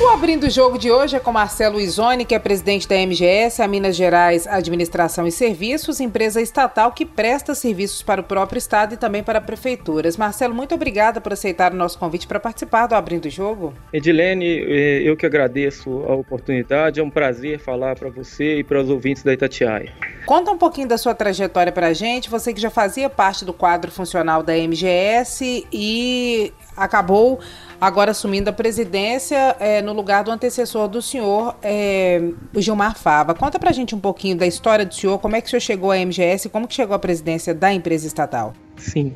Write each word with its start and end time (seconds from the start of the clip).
O 0.00 0.08
Abrindo 0.08 0.48
o 0.48 0.50
Jogo 0.50 0.76
de 0.76 0.90
hoje 0.90 1.14
é 1.14 1.20
com 1.20 1.30
Marcelo 1.30 1.80
Izoni, 1.80 2.24
que 2.24 2.34
é 2.34 2.38
presidente 2.40 2.88
da 2.88 2.96
MGS, 2.96 3.62
a 3.62 3.68
Minas 3.68 3.94
Gerais 3.94 4.44
Administração 4.44 5.24
e 5.24 5.30
Serviços, 5.30 6.00
empresa 6.00 6.42
estatal 6.42 6.90
que 6.90 7.06
presta 7.06 7.54
serviços 7.54 8.02
para 8.02 8.20
o 8.20 8.24
próprio 8.24 8.58
Estado 8.58 8.94
e 8.94 8.96
também 8.96 9.22
para 9.22 9.40
prefeituras. 9.40 10.16
Marcelo, 10.16 10.52
muito 10.52 10.74
obrigada 10.74 11.20
por 11.20 11.32
aceitar 11.32 11.72
o 11.72 11.76
nosso 11.76 11.96
convite 11.96 12.26
para 12.26 12.40
participar 12.40 12.88
do 12.88 12.96
Abrindo 12.96 13.26
o 13.26 13.30
Jogo. 13.30 13.72
Edilene, 13.92 14.64
eh, 14.66 15.02
eu 15.04 15.16
que 15.16 15.26
agradeço 15.26 16.04
a 16.08 16.14
oportunidade, 16.14 16.98
é 16.98 17.02
um 17.02 17.10
prazer 17.10 17.60
falar 17.60 17.94
para 17.94 18.10
você 18.10 18.58
e 18.58 18.64
para 18.64 18.80
os 18.80 18.90
ouvintes 18.90 19.22
da 19.22 19.32
Itatiaia. 19.32 19.92
Conta 20.26 20.50
um 20.50 20.58
pouquinho 20.58 20.88
da 20.88 20.98
sua 20.98 21.14
trajetória 21.14 21.70
para 21.70 21.88
a 21.88 21.92
gente, 21.92 22.28
você 22.28 22.52
que 22.52 22.60
já 22.60 22.70
fazia 22.70 23.08
parte 23.08 23.44
do 23.44 23.52
quadro 23.52 23.92
funcional 23.92 24.42
da 24.42 24.56
MGS 24.56 25.64
e 25.72 26.52
acabou 26.76 27.40
agora 27.80 28.12
assumindo 28.12 28.48
a 28.50 28.52
presidência 28.52 29.56
é, 29.60 29.82
no 29.82 29.92
lugar 29.92 30.24
do 30.24 30.30
antecessor 30.30 30.88
do 30.88 31.02
senhor, 31.02 31.56
é, 31.62 32.30
o 32.54 32.60
Gilmar 32.60 32.98
Fava. 32.98 33.34
Conta 33.34 33.58
pra 33.58 33.72
gente 33.72 33.94
um 33.94 34.00
pouquinho 34.00 34.36
da 34.36 34.46
história 34.46 34.86
do 34.86 34.94
senhor, 34.94 35.18
como 35.18 35.36
é 35.36 35.40
que 35.40 35.46
o 35.46 35.50
senhor 35.50 35.60
chegou 35.60 35.90
à 35.90 35.96
MGS 35.96 36.48
como 36.48 36.66
que 36.66 36.74
chegou 36.74 36.94
à 36.94 36.98
presidência 36.98 37.54
da 37.54 37.72
empresa 37.72 38.06
estatal. 38.06 38.54
Sim, 38.76 39.12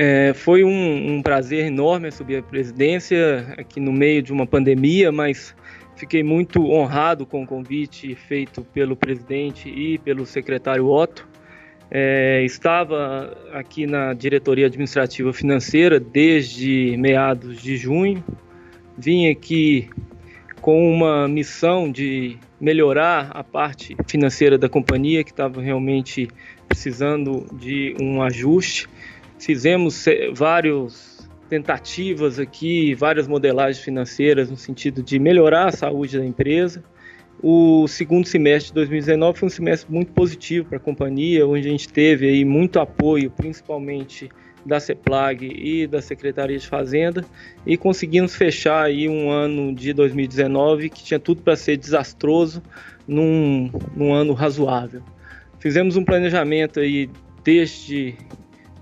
é, 0.00 0.32
foi 0.32 0.64
um, 0.64 1.16
um, 1.16 1.22
prazer 1.22 1.66
enorme 1.66 2.08
assumir 2.08 2.36
a 2.36 2.42
presidência 2.42 3.54
aqui 3.58 3.80
no 3.80 3.92
meio 3.92 4.22
de 4.22 4.32
uma 4.32 4.46
pandemia, 4.46 5.10
mas 5.10 5.54
fiquei 5.96 6.22
muito 6.22 6.64
honrado 6.70 7.26
com 7.26 7.42
o 7.42 7.46
convite 7.46 8.14
feito 8.14 8.62
pelo 8.62 8.96
presidente 8.96 9.68
e 9.68 9.98
pelo 9.98 10.24
secretário 10.24 10.86
Otto. 10.88 11.27
É, 11.90 12.42
estava 12.44 13.36
aqui 13.52 13.86
na 13.86 14.12
diretoria 14.12 14.66
administrativa 14.66 15.32
financeira 15.32 15.98
desde 15.98 16.96
meados 16.98 17.62
de 17.62 17.76
junho. 17.76 18.22
Vim 18.96 19.30
aqui 19.30 19.88
com 20.60 20.92
uma 20.92 21.26
missão 21.26 21.90
de 21.90 22.36
melhorar 22.60 23.30
a 23.32 23.42
parte 23.42 23.96
financeira 24.06 24.58
da 24.58 24.68
companhia, 24.68 25.24
que 25.24 25.30
estava 25.30 25.62
realmente 25.62 26.28
precisando 26.68 27.46
de 27.52 27.94
um 28.00 28.20
ajuste. 28.20 28.88
Fizemos 29.38 30.04
várias 30.34 31.28
tentativas 31.48 32.38
aqui, 32.38 32.94
várias 32.94 33.26
modelagens 33.26 33.82
financeiras 33.82 34.50
no 34.50 34.56
sentido 34.56 35.02
de 35.02 35.18
melhorar 35.18 35.68
a 35.68 35.72
saúde 35.72 36.18
da 36.18 36.26
empresa. 36.26 36.84
O 37.40 37.86
segundo 37.86 38.26
semestre 38.26 38.70
de 38.70 38.74
2019 38.74 39.38
foi 39.38 39.46
um 39.46 39.50
semestre 39.50 39.92
muito 39.92 40.12
positivo 40.12 40.68
para 40.68 40.78
a 40.78 40.80
companhia, 40.80 41.46
onde 41.46 41.68
a 41.68 41.70
gente 41.70 41.88
teve 41.88 42.28
aí 42.28 42.44
muito 42.44 42.80
apoio, 42.80 43.30
principalmente 43.30 44.28
da 44.66 44.80
CEPLAG 44.80 45.46
e 45.46 45.86
da 45.86 46.02
Secretaria 46.02 46.58
de 46.58 46.66
Fazenda, 46.66 47.24
e 47.64 47.76
conseguimos 47.76 48.34
fechar 48.34 48.82
aí 48.82 49.08
um 49.08 49.30
ano 49.30 49.72
de 49.72 49.92
2019 49.92 50.90
que 50.90 51.04
tinha 51.04 51.20
tudo 51.20 51.42
para 51.42 51.54
ser 51.54 51.76
desastroso 51.76 52.60
num, 53.06 53.70
num 53.96 54.12
ano 54.12 54.32
razoável. 54.32 55.02
Fizemos 55.60 55.96
um 55.96 56.04
planejamento 56.04 56.80
aí 56.80 57.08
desde 57.44 58.16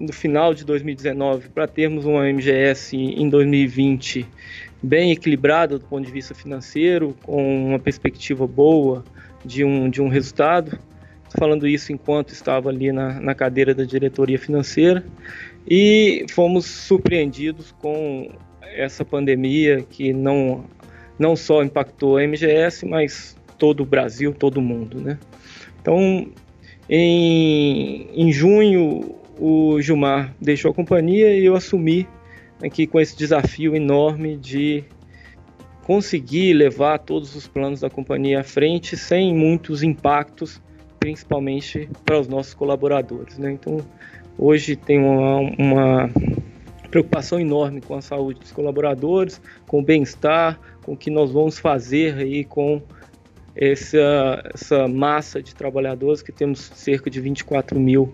no 0.00 0.12
final 0.12 0.54
de 0.54 0.64
2019 0.64 1.48
para 1.50 1.66
termos 1.66 2.04
uma 2.04 2.24
MGS 2.24 2.96
em 2.96 3.28
2020 3.28 4.26
bem 4.82 5.10
equilibrada 5.10 5.78
do 5.78 5.84
ponto 5.84 6.04
de 6.04 6.12
vista 6.12 6.34
financeiro, 6.34 7.16
com 7.22 7.68
uma 7.68 7.78
perspectiva 7.78 8.46
boa 8.46 9.04
de 9.44 9.64
um, 9.64 9.88
de 9.88 10.00
um 10.00 10.08
resultado. 10.08 10.78
Estou 11.24 11.38
falando 11.38 11.66
isso 11.66 11.92
enquanto 11.92 12.30
estava 12.30 12.68
ali 12.68 12.92
na, 12.92 13.20
na 13.20 13.34
cadeira 13.34 13.74
da 13.74 13.84
diretoria 13.84 14.38
financeira 14.38 15.04
e 15.68 16.24
fomos 16.30 16.66
surpreendidos 16.66 17.72
com 17.80 18.30
essa 18.62 19.04
pandemia 19.04 19.82
que 19.82 20.12
não, 20.12 20.64
não 21.18 21.34
só 21.34 21.62
impactou 21.62 22.18
a 22.18 22.22
MGS, 22.22 22.86
mas 22.86 23.36
todo 23.58 23.82
o 23.82 23.86
Brasil, 23.86 24.32
todo 24.32 24.58
o 24.58 24.62
mundo. 24.62 25.00
Né? 25.00 25.18
Então, 25.80 26.28
em, 26.88 28.08
em 28.14 28.32
junho, 28.32 29.16
o 29.38 29.80
Gilmar 29.80 30.34
deixou 30.40 30.70
a 30.70 30.74
companhia 30.74 31.34
e 31.34 31.44
eu 31.44 31.56
assumi 31.56 32.06
aqui 32.62 32.86
com 32.86 33.00
esse 33.00 33.16
desafio 33.16 33.74
enorme 33.74 34.36
de 34.36 34.84
conseguir 35.84 36.52
levar 36.52 36.98
todos 36.98 37.36
os 37.36 37.46
planos 37.46 37.80
da 37.80 37.88
companhia 37.88 38.40
à 38.40 38.44
frente 38.44 38.96
sem 38.96 39.34
muitos 39.34 39.82
impactos, 39.82 40.60
principalmente 40.98 41.88
para 42.04 42.18
os 42.18 42.26
nossos 42.26 42.54
colaboradores. 42.54 43.38
Né? 43.38 43.52
Então, 43.52 43.78
hoje 44.36 44.74
tem 44.74 44.98
uma, 44.98 45.38
uma 45.56 46.10
preocupação 46.90 47.38
enorme 47.38 47.80
com 47.80 47.94
a 47.94 48.00
saúde 48.00 48.40
dos 48.40 48.50
colaboradores, 48.50 49.40
com 49.66 49.78
o 49.78 49.82
bem-estar, 49.82 50.58
com 50.82 50.94
o 50.94 50.96
que 50.96 51.10
nós 51.10 51.30
vamos 51.30 51.58
fazer 51.58 52.16
aí 52.16 52.44
com 52.44 52.82
essa, 53.54 54.42
essa 54.52 54.88
massa 54.88 55.42
de 55.42 55.54
trabalhadores 55.54 56.20
que 56.20 56.32
temos 56.32 56.70
cerca 56.74 57.08
de 57.08 57.20
24 57.20 57.78
mil 57.78 58.12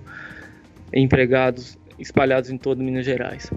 empregados 0.93 1.79
espalhados 1.99 2.51
em 2.51 2.59
todo 2.59 2.83
Minas 2.83 3.07
Gerais. 3.07 3.51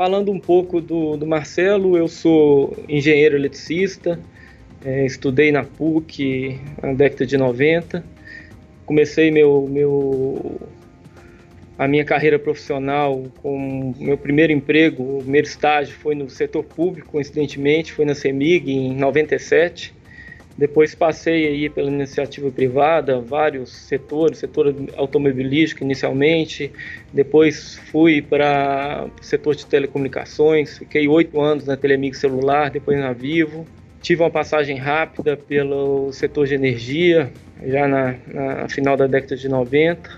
Falando 0.00 0.32
um 0.32 0.40
pouco 0.40 0.80
do, 0.80 1.14
do 1.18 1.26
Marcelo, 1.26 1.94
eu 1.94 2.08
sou 2.08 2.74
engenheiro 2.88 3.36
eletricista, 3.36 4.18
é, 4.82 5.04
estudei 5.04 5.52
na 5.52 5.62
PUC 5.62 6.58
na 6.82 6.94
década 6.94 7.26
de 7.26 7.36
90. 7.36 8.02
Comecei 8.86 9.30
meu, 9.30 9.68
meu, 9.70 10.58
a 11.78 11.86
minha 11.86 12.02
carreira 12.02 12.38
profissional 12.38 13.24
com 13.42 13.92
meu 13.98 14.16
primeiro 14.16 14.54
emprego, 14.54 15.18
o 15.18 15.18
primeiro 15.18 15.46
estágio 15.46 15.94
foi 15.98 16.14
no 16.14 16.30
setor 16.30 16.64
público, 16.64 17.10
coincidentemente, 17.10 17.92
foi 17.92 18.06
na 18.06 18.14
CEMIG 18.14 18.72
em 18.72 18.96
97. 18.96 19.92
Depois 20.60 20.94
passei 20.94 21.46
aí 21.46 21.70
pela 21.70 21.90
iniciativa 21.90 22.50
privada, 22.50 23.18
vários 23.18 23.70
setores, 23.70 24.40
setor 24.40 24.74
automobilístico 24.94 25.82
inicialmente, 25.82 26.70
depois 27.10 27.76
fui 27.90 28.20
para 28.20 29.08
o 29.18 29.24
setor 29.24 29.56
de 29.56 29.64
telecomunicações, 29.64 30.76
fiquei 30.76 31.08
oito 31.08 31.40
anos 31.40 31.64
na 31.64 31.78
Telemig 31.78 32.14
Celular, 32.14 32.70
depois 32.70 32.98
na 32.98 33.10
Vivo. 33.14 33.66
Tive 34.02 34.22
uma 34.22 34.30
passagem 34.30 34.76
rápida 34.76 35.34
pelo 35.34 36.12
setor 36.12 36.46
de 36.46 36.56
energia, 36.56 37.32
já 37.64 37.88
na, 37.88 38.16
na 38.26 38.68
final 38.68 38.98
da 38.98 39.06
década 39.06 39.36
de 39.36 39.48
90, 39.48 40.10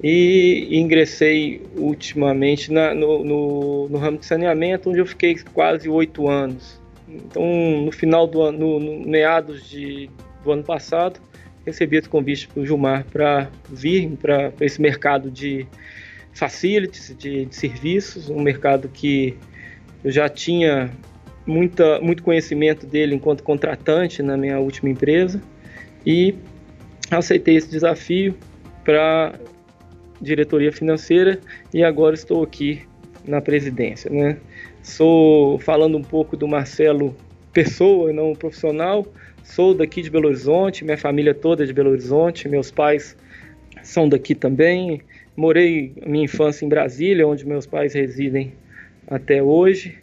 e 0.00 0.68
ingressei 0.78 1.60
ultimamente 1.76 2.70
na, 2.70 2.94
no, 2.94 3.24
no, 3.24 3.88
no 3.88 3.98
ramo 3.98 4.18
de 4.18 4.26
saneamento, 4.26 4.90
onde 4.90 5.00
eu 5.00 5.06
fiquei 5.06 5.34
quase 5.52 5.88
oito 5.88 6.28
anos. 6.28 6.81
Então, 7.14 7.44
no 7.84 7.92
final 7.92 8.26
do 8.26 8.42
ano, 8.42 8.58
no, 8.58 8.80
no 8.80 9.08
meados 9.08 9.68
de, 9.68 10.08
do 10.42 10.52
ano 10.52 10.62
passado, 10.62 11.20
recebi 11.64 11.96
esse 11.96 12.08
convite 12.08 12.48
para 12.48 12.60
o 12.60 12.66
Gilmar 12.66 13.04
para 13.04 13.50
vir 13.70 14.10
para 14.20 14.52
esse 14.60 14.80
mercado 14.80 15.30
de 15.30 15.66
facilities, 16.32 17.14
de, 17.16 17.46
de, 17.46 17.54
serviços, 17.54 18.30
um 18.30 18.40
mercado 18.40 18.88
que 18.88 19.36
eu 20.02 20.10
já 20.10 20.28
tinha 20.28 20.90
muita, 21.46 22.00
muito 22.00 22.22
conhecimento 22.22 22.86
dele 22.86 23.14
enquanto 23.14 23.42
contratante 23.42 24.22
na 24.22 24.36
minha 24.36 24.58
última 24.58 24.88
empresa 24.88 25.40
e 26.04 26.34
aceitei 27.10 27.56
esse 27.56 27.70
desafio 27.70 28.34
para 28.84 29.38
diretoria 30.20 30.72
financeira 30.72 31.38
e 31.72 31.84
agora 31.84 32.14
estou 32.14 32.42
aqui 32.42 32.82
na 33.26 33.40
presidência, 33.40 34.10
né? 34.10 34.38
Sou 34.82 35.60
falando 35.60 35.96
um 35.96 36.02
pouco 36.02 36.36
do 36.36 36.48
Marcelo 36.48 37.14
pessoa, 37.52 38.12
não 38.12 38.34
profissional. 38.34 39.06
Sou 39.44 39.74
daqui 39.74 40.02
de 40.02 40.10
Belo 40.10 40.26
Horizonte, 40.26 40.84
minha 40.84 40.98
família 40.98 41.32
toda 41.32 41.62
é 41.62 41.66
de 41.66 41.72
Belo 41.72 41.90
Horizonte, 41.90 42.48
meus 42.48 42.70
pais 42.70 43.16
são 43.82 44.08
daqui 44.08 44.34
também. 44.34 45.00
Morei 45.36 45.92
minha 46.04 46.24
infância 46.24 46.64
em 46.64 46.68
Brasília, 46.68 47.26
onde 47.26 47.46
meus 47.46 47.64
pais 47.64 47.94
residem 47.94 48.52
até 49.06 49.40
hoje. 49.40 49.98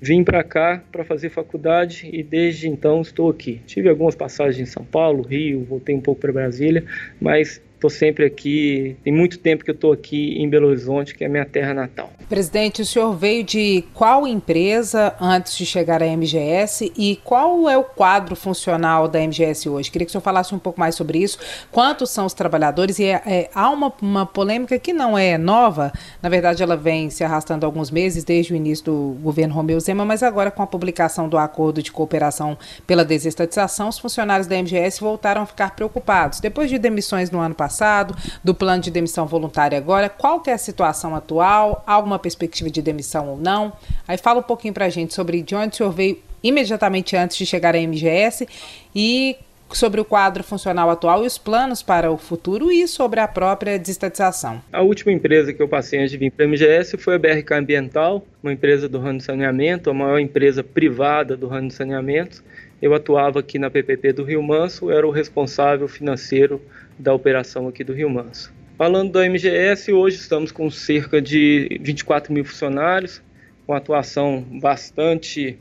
Vim 0.00 0.24
para 0.24 0.42
cá 0.42 0.82
para 0.90 1.04
fazer 1.04 1.28
faculdade 1.28 2.08
e 2.12 2.22
desde 2.22 2.68
então 2.68 3.00
estou 3.00 3.28
aqui. 3.28 3.60
Tive 3.66 3.88
algumas 3.88 4.14
passagens 4.14 4.68
em 4.68 4.70
São 4.70 4.84
Paulo, 4.84 5.22
Rio, 5.22 5.64
voltei 5.64 5.94
um 5.94 6.00
pouco 6.00 6.20
para 6.20 6.32
Brasília, 6.32 6.84
mas 7.20 7.60
estou 7.82 7.90
sempre 7.90 8.24
aqui, 8.24 8.96
tem 9.02 9.12
muito 9.12 9.38
tempo 9.38 9.64
que 9.64 9.70
eu 9.70 9.74
estou 9.74 9.92
aqui 9.92 10.40
em 10.40 10.48
Belo 10.48 10.68
Horizonte, 10.68 11.14
que 11.14 11.24
é 11.24 11.28
minha 11.28 11.44
terra 11.44 11.74
natal. 11.74 12.12
Presidente, 12.28 12.80
o 12.80 12.86
senhor 12.86 13.12
veio 13.16 13.42
de 13.42 13.84
qual 13.92 14.26
empresa 14.26 15.14
antes 15.20 15.56
de 15.56 15.66
chegar 15.66 16.02
à 16.02 16.06
MGS 16.06 16.92
e 16.96 17.16
qual 17.24 17.68
é 17.68 17.76
o 17.76 17.82
quadro 17.82 18.36
funcional 18.36 19.08
da 19.08 19.18
MGS 19.18 19.68
hoje? 19.68 19.90
Queria 19.90 20.06
que 20.06 20.10
o 20.10 20.12
senhor 20.12 20.22
falasse 20.22 20.54
um 20.54 20.58
pouco 20.58 20.78
mais 20.78 20.94
sobre 20.94 21.18
isso. 21.18 21.38
Quantos 21.70 22.10
são 22.10 22.24
os 22.24 22.32
trabalhadores? 22.32 22.98
E 23.00 23.04
é, 23.04 23.22
é, 23.26 23.50
há 23.52 23.68
uma, 23.70 23.92
uma 24.00 24.24
polêmica 24.24 24.78
que 24.78 24.92
não 24.92 25.18
é 25.18 25.36
nova, 25.36 25.92
na 26.22 26.28
verdade 26.28 26.62
ela 26.62 26.76
vem 26.76 27.10
se 27.10 27.24
arrastando 27.24 27.66
há 27.66 27.68
alguns 27.68 27.90
meses, 27.90 28.22
desde 28.22 28.52
o 28.52 28.56
início 28.56 28.84
do 28.84 29.16
governo 29.20 29.54
Romeu 29.54 29.80
Zema, 29.80 30.04
mas 30.04 30.22
agora 30.22 30.50
com 30.50 30.62
a 30.62 30.66
publicação 30.66 31.28
do 31.28 31.36
acordo 31.36 31.82
de 31.82 31.90
cooperação 31.90 32.56
pela 32.86 33.04
desestatização, 33.04 33.88
os 33.88 33.98
funcionários 33.98 34.46
da 34.46 34.56
MGS 34.56 35.00
voltaram 35.00 35.42
a 35.42 35.46
ficar 35.46 35.74
preocupados. 35.74 36.38
Depois 36.38 36.70
de 36.70 36.78
demissões 36.78 37.30
no 37.30 37.40
ano 37.40 37.54
passado, 37.54 37.71
passado, 37.72 38.14
do 38.44 38.54
plano 38.54 38.82
de 38.82 38.90
demissão 38.90 39.26
voluntária 39.26 39.78
agora. 39.78 40.10
Qual 40.10 40.40
que 40.40 40.50
é 40.50 40.52
a 40.52 40.58
situação 40.58 41.16
atual? 41.16 41.82
Alguma 41.86 42.18
perspectiva 42.18 42.70
de 42.70 42.82
demissão 42.82 43.28
ou 43.30 43.36
não? 43.38 43.72
Aí 44.06 44.18
fala 44.18 44.40
um 44.40 44.42
pouquinho 44.42 44.74
para 44.74 44.84
a 44.84 44.90
gente 44.90 45.14
sobre 45.14 45.40
de 45.40 45.54
onde 45.54 45.74
o 45.74 45.76
senhor 45.76 45.90
veio 45.90 46.18
imediatamente 46.42 47.16
antes 47.16 47.36
de 47.36 47.46
chegar 47.46 47.74
à 47.74 47.78
MGS 47.78 48.46
e 48.94 49.36
sobre 49.72 50.00
o 50.02 50.04
quadro 50.04 50.44
funcional 50.44 50.90
atual 50.90 51.24
e 51.24 51.26
os 51.26 51.38
planos 51.38 51.82
para 51.82 52.10
o 52.10 52.18
futuro 52.18 52.70
e 52.70 52.86
sobre 52.86 53.20
a 53.20 53.26
própria 53.26 53.78
desestatização. 53.78 54.60
A 54.70 54.82
última 54.82 55.10
empresa 55.12 55.50
que 55.52 55.62
eu 55.62 55.68
passei 55.68 55.98
antes 55.98 56.10
de 56.10 56.18
vir 56.18 56.30
para 56.30 56.44
a 56.44 56.48
MGS 56.48 56.98
foi 56.98 57.14
a 57.14 57.18
BRK 57.18 57.54
Ambiental, 57.54 58.22
uma 58.42 58.52
empresa 58.52 58.86
do 58.86 58.98
ramo 58.98 59.18
de 59.18 59.24
saneamento, 59.24 59.88
a 59.88 59.94
maior 59.94 60.18
empresa 60.18 60.62
privada 60.62 61.38
do 61.38 61.48
ramo 61.48 61.68
de 61.68 61.74
saneamento. 61.74 62.44
Eu 62.82 62.92
atuava 62.94 63.38
aqui 63.38 63.60
na 63.60 63.70
PPP 63.70 64.12
do 64.12 64.24
Rio 64.24 64.42
Manso, 64.42 64.90
era 64.90 65.06
o 65.06 65.10
responsável 65.12 65.86
financeiro 65.86 66.60
da 66.98 67.14
operação 67.14 67.68
aqui 67.68 67.84
do 67.84 67.92
Rio 67.92 68.10
Manso. 68.10 68.52
Falando 68.76 69.12
da 69.12 69.24
MGS, 69.24 69.92
hoje 69.92 70.16
estamos 70.16 70.50
com 70.50 70.68
cerca 70.68 71.22
de 71.22 71.78
24 71.80 72.32
mil 72.32 72.44
funcionários, 72.44 73.22
com 73.64 73.72
atuação 73.72 74.44
bastante 74.60 75.56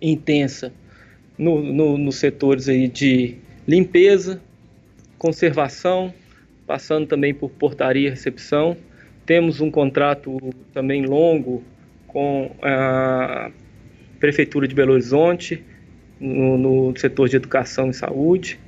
intensa 0.00 0.72
no, 1.36 1.60
no, 1.60 1.98
nos 1.98 2.16
setores 2.16 2.68
aí 2.68 2.86
de 2.86 3.34
limpeza, 3.66 4.40
conservação, 5.18 6.14
passando 6.68 7.08
também 7.08 7.34
por 7.34 7.50
portaria 7.50 8.06
e 8.06 8.10
recepção. 8.10 8.76
Temos 9.26 9.60
um 9.60 9.72
contrato 9.72 10.38
também 10.72 11.04
longo 11.04 11.64
com 12.06 12.54
a 12.62 13.50
Prefeitura 14.20 14.68
de 14.68 14.74
Belo 14.74 14.92
Horizonte, 14.92 15.64
no, 16.20 16.58
no 16.58 16.98
setor 16.98 17.28
de 17.28 17.36
educação 17.36 17.90
e 17.90 17.94
saúde. 17.94 18.60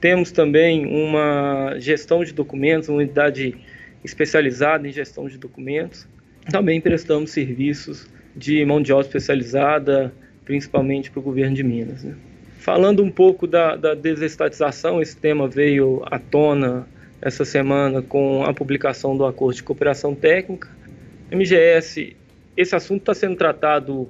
Temos 0.00 0.30
também 0.30 0.86
uma 0.86 1.74
gestão 1.78 2.22
de 2.22 2.32
documentos, 2.32 2.88
uma 2.88 2.98
unidade 2.98 3.56
especializada 4.04 4.86
em 4.86 4.92
gestão 4.92 5.28
de 5.28 5.38
documentos. 5.38 6.06
Também 6.50 6.80
prestamos 6.80 7.30
serviços 7.30 8.08
de 8.36 8.64
mão 8.64 8.80
de 8.80 8.92
obra 8.92 9.06
especializada, 9.06 10.12
principalmente 10.44 11.10
para 11.10 11.20
o 11.20 11.22
governo 11.22 11.56
de 11.56 11.64
Minas. 11.64 12.04
Né? 12.04 12.14
Falando 12.58 13.02
um 13.02 13.10
pouco 13.10 13.46
da, 13.46 13.74
da 13.74 13.94
desestatização, 13.94 15.02
esse 15.02 15.16
tema 15.16 15.48
veio 15.48 16.02
à 16.06 16.18
tona 16.18 16.86
essa 17.20 17.44
semana 17.44 18.00
com 18.00 18.44
a 18.44 18.54
publicação 18.54 19.16
do 19.16 19.26
acordo 19.26 19.56
de 19.56 19.62
cooperação 19.62 20.14
técnica. 20.14 20.68
MGS, 21.32 22.16
esse 22.56 22.76
assunto 22.76 23.00
está 23.00 23.14
sendo 23.14 23.36
tratado 23.36 24.08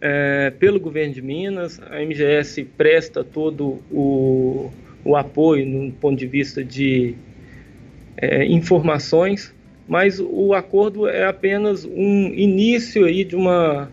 é, 0.00 0.52
pelo 0.58 0.78
governo 0.78 1.14
de 1.14 1.22
Minas. 1.22 1.80
A 1.90 2.00
MGS 2.00 2.64
presta 2.76 3.22
todo 3.24 3.82
o 3.90 4.70
o 5.04 5.16
apoio 5.16 5.66
no 5.66 5.92
ponto 5.92 6.18
de 6.18 6.26
vista 6.26 6.62
de 6.62 7.14
é, 8.16 8.44
informações, 8.46 9.54
mas 9.88 10.20
o 10.20 10.52
acordo 10.52 11.08
é 11.08 11.26
apenas 11.26 11.84
um 11.84 12.26
início 12.34 13.04
aí 13.04 13.24
de 13.24 13.34
uma 13.34 13.90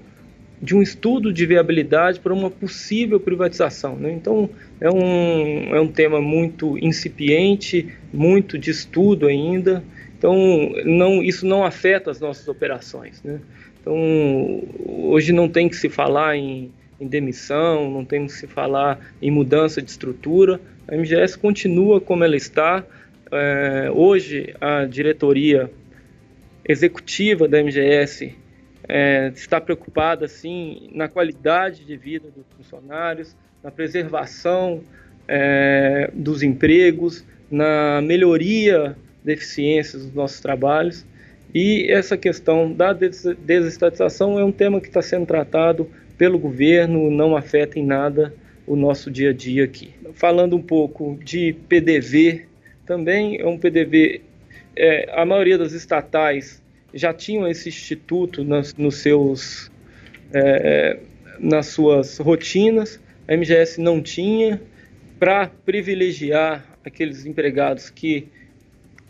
de 0.62 0.74
um 0.74 0.82
estudo 0.82 1.34
de 1.34 1.46
viabilidade 1.46 2.20
para 2.20 2.34
uma 2.34 2.50
possível 2.50 3.20
privatização. 3.20 3.96
Né? 3.98 4.14
Então 4.14 4.50
é 4.80 4.90
um, 4.90 5.76
é 5.76 5.80
um 5.80 5.88
tema 5.88 6.22
muito 6.22 6.78
incipiente, 6.80 7.90
muito 8.12 8.58
de 8.58 8.72
estudo 8.72 9.28
ainda. 9.28 9.84
Então 10.18 10.36
não, 10.86 11.22
isso 11.22 11.46
não 11.46 11.64
afeta 11.64 12.10
as 12.10 12.20
nossas 12.20 12.48
operações. 12.48 13.22
Né? 13.22 13.40
Então 13.86 14.64
hoje 15.12 15.32
não 15.32 15.48
tem 15.48 15.70
que 15.70 15.76
se 15.76 15.90
falar 15.90 16.36
em, 16.36 16.72
em 17.00 17.08
demissão, 17.08 17.92
não 17.92 18.04
tem 18.04 18.26
que 18.26 18.32
se 18.32 18.48
falar 18.48 19.00
em 19.22 19.30
mudança 19.30 19.80
de 19.80 19.92
estrutura, 19.92 20.60
a 20.88 20.96
MGS 20.96 21.38
continua 21.38 22.02
como 22.02 22.24
ela 22.24 22.36
está. 22.36 22.84
É, 23.32 23.92
hoje, 23.92 24.56
a 24.60 24.86
diretoria 24.86 25.70
executiva 26.68 27.48
da 27.48 27.62
MGS 27.62 28.36
é, 28.88 29.32
está 29.36 29.62
preocupada, 29.62 30.28
sim, 30.28 30.90
na 30.94 31.08
qualidade 31.08 31.86
de 31.86 31.96
vida 31.96 32.30
dos 32.30 32.46
funcionários, 32.58 33.36
na 33.64 33.72
preservação 33.72 34.84
é, 35.28 36.10
dos 36.14 36.44
empregos, 36.44 37.26
na 37.50 38.02
melhoria 38.02 38.96
da 39.24 39.34
eficiência 39.34 39.98
dos 39.98 40.14
nossos 40.14 40.40
trabalhos. 40.40 41.06
E 41.56 41.90
essa 41.90 42.18
questão 42.18 42.70
da 42.70 42.92
desestatização 42.92 44.38
é 44.38 44.44
um 44.44 44.52
tema 44.52 44.82
que 44.82 44.88
está 44.88 45.02
sendo 45.02 45.26
tratado 45.26 45.90
pelo 46.18 46.38
governo, 46.38 47.10
não 47.10 47.34
afeta 47.34 47.80
em 47.80 47.86
nada 47.86 48.34
o 48.68 48.76
nosso 48.76 49.10
dia 49.10 49.30
a 49.30 49.34
dia 49.34 49.64
aqui. 49.64 49.94
Falando 50.16 50.58
um 50.58 50.62
pouco 50.62 51.18
de 51.24 51.56
PDV, 51.70 52.46
também 52.86 53.40
é 53.40 53.48
um 53.48 53.58
PDV, 53.58 54.22
é, 54.76 55.10
a 55.14 55.26
maioria 55.26 55.58
das 55.58 55.72
estatais 55.72 56.62
já 56.94 57.14
tinham 57.14 57.48
esse 57.48 57.70
instituto 57.70 58.44
nas, 58.44 58.76
nos 58.76 58.98
seus, 58.98 59.72
é, 60.34 61.00
nas 61.40 61.68
suas 61.68 62.18
rotinas, 62.18 63.00
a 63.30 63.34
MGS 63.34 63.80
não 63.80 64.02
tinha, 64.02 64.62
para 65.18 65.48
privilegiar 65.48 66.66
aqueles 66.84 67.26
empregados 67.26 67.90
que 67.90 68.28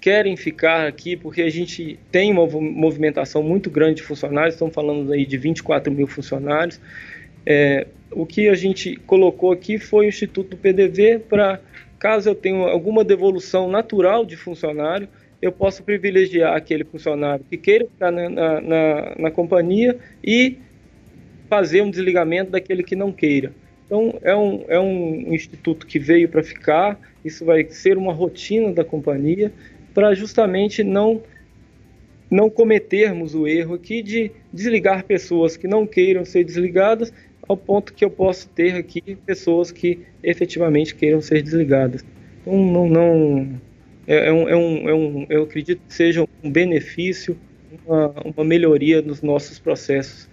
querem 0.06 0.38
ficar 0.38 0.86
aqui, 0.86 1.16
porque 1.16 1.42
a 1.42 1.50
gente 1.50 1.98
tem 2.12 2.32
uma 2.32 2.46
movimentação 2.46 3.42
muito 3.42 3.72
grande 3.72 3.96
de 3.96 4.04
funcionários, 4.04 4.54
estamos 4.54 4.72
falando 4.72 5.12
aí 5.12 5.26
de 5.26 5.36
24 5.36 5.92
mil 5.92 6.06
funcionários, 6.06 6.80
é, 7.44 7.88
o 8.12 8.24
que 8.24 8.48
a 8.48 8.54
gente 8.54 8.98
colocou 8.98 9.52
aqui 9.52 9.80
foi 9.80 10.06
o 10.06 10.10
Instituto 10.10 10.52
do 10.52 10.58
PDV 10.58 11.18
para, 11.28 11.60
caso 11.98 12.30
eu 12.30 12.36
tenha 12.36 12.68
alguma 12.68 13.04
devolução 13.04 13.68
natural 13.68 14.24
de 14.24 14.36
funcionário, 14.38 15.10
eu 15.42 15.52
posso 15.52 15.82
privilegiar 15.82 16.56
aquele 16.56 16.84
funcionário 16.84 17.44
que 17.50 17.58
queira 17.58 17.86
ficar 17.86 18.12
na, 18.12 18.30
na, 18.30 18.62
na, 18.62 19.16
na 19.18 19.32
companhia 19.32 19.98
e 20.24 20.60
fazer 21.50 21.82
um 21.82 21.90
desligamento 21.90 22.52
daquele 22.52 22.84
que 22.84 22.96
não 22.96 23.12
queira. 23.12 23.52
Então, 23.88 24.20
é 24.22 24.36
um, 24.36 24.66
é 24.68 24.80
um 24.80 25.34
instituto 25.34 25.86
que 25.86 25.98
veio 25.98 26.30
para 26.30 26.44
ficar, 26.44 27.00
isso 27.24 27.44
vai 27.44 27.64
ser 27.70 27.98
uma 27.98 28.14
rotina 28.14 28.72
da 28.72 28.84
companhia, 28.84 29.52
para 29.96 30.14
justamente 30.14 30.84
não, 30.84 31.22
não 32.30 32.50
cometermos 32.50 33.34
o 33.34 33.48
erro 33.48 33.76
aqui 33.76 34.04
de 34.04 34.30
desligar 34.54 35.06
pessoas 35.06 35.56
que 35.56 35.68
não 35.68 35.88
queiram 35.88 36.26
ser 36.26 36.44
desligadas 36.44 37.14
ao 37.48 37.56
ponto 37.56 37.94
que 37.94 38.04
eu 38.04 38.10
posso 38.10 38.50
ter 38.50 38.76
aqui 38.76 39.18
pessoas 39.26 39.72
que 39.72 40.02
efetivamente 40.22 40.94
queiram 40.94 41.22
ser 41.22 41.42
desligadas. 41.42 42.04
Então, 42.42 42.58
não, 42.58 42.90
não 42.90 43.62
é, 44.06 44.28
é, 44.28 44.34
um, 44.34 44.50
é, 44.50 44.56
um, 44.56 44.90
é 44.90 44.94
um, 44.94 45.26
eu 45.30 45.44
acredito 45.44 45.82
que 45.88 45.94
seja 45.94 46.28
um 46.44 46.52
benefício, 46.52 47.38
uma, 47.86 48.14
uma 48.36 48.44
melhoria 48.44 49.02
nos 49.02 49.22
nossos 49.22 49.60
processos 49.60 50.28